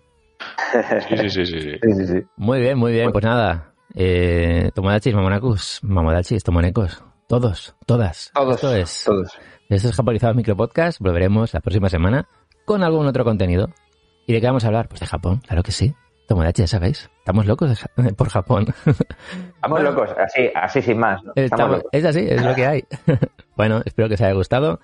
Sí, 1.09 1.17
sí, 1.17 1.29
sí, 1.29 1.45
sí, 1.45 1.61
sí. 1.61 1.71
sí, 1.81 1.93
sí, 1.93 2.07
sí. 2.07 2.21
Muy 2.37 2.59
bien, 2.59 2.77
muy 2.77 2.91
bien. 2.91 3.11
Pues 3.11 3.23
nada, 3.23 3.73
eh, 3.95 4.71
Tomodachis, 4.73 5.13
Mamonacus, 5.13 5.79
Mamodachis, 5.83 6.43
Tomonecos, 6.43 7.03
todos, 7.27 7.75
todas. 7.85 8.31
Todos, 8.33 8.55
Esto 8.55 8.75
es, 8.75 9.03
todos. 9.05 9.37
esto 9.69 9.89
es 9.89 9.95
Japonizados 9.95 10.35
Micropodcast. 10.35 10.99
Volveremos 10.99 11.53
la 11.53 11.59
próxima 11.61 11.89
semana 11.89 12.27
con 12.65 12.83
algún 12.83 13.05
otro 13.07 13.23
contenido. 13.23 13.69
¿Y 14.25 14.33
de 14.33 14.41
qué 14.41 14.47
vamos 14.47 14.63
a 14.63 14.67
hablar? 14.67 14.87
Pues 14.87 15.01
de 15.01 15.05
Japón, 15.07 15.41
claro 15.45 15.63
que 15.63 15.71
sí. 15.71 15.93
Tomodachi, 16.27 16.61
ya 16.63 16.67
sabéis. 16.67 17.09
Estamos 17.19 17.45
locos 17.45 17.77
Ja- 17.79 17.91
por 18.17 18.29
Japón. 18.29 18.67
Estamos 19.55 19.83
locos, 19.83 20.09
así, 20.17 20.49
así 20.55 20.81
sin 20.81 20.97
más. 20.97 21.21
¿no? 21.23 21.33
Estamos 21.35 21.81
es 21.91 22.05
así, 22.05 22.25
es 22.27 22.41
lo 22.43 22.55
que 22.55 22.65
hay. 22.65 22.83
bueno, 23.57 23.81
espero 23.85 24.07
que 24.07 24.15
os 24.15 24.21
haya 24.21 24.33
gustado 24.33 24.79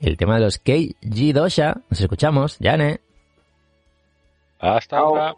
el 0.00 0.16
tema 0.16 0.34
de 0.36 0.40
los 0.40 0.58
Keiji 0.58 1.32
Dosha. 1.32 1.82
Nos 1.90 2.00
escuchamos, 2.00 2.58
Yane. 2.58 3.00
Hasta 4.58 4.96
Chao. 4.96 5.06
ahora. 5.06 5.36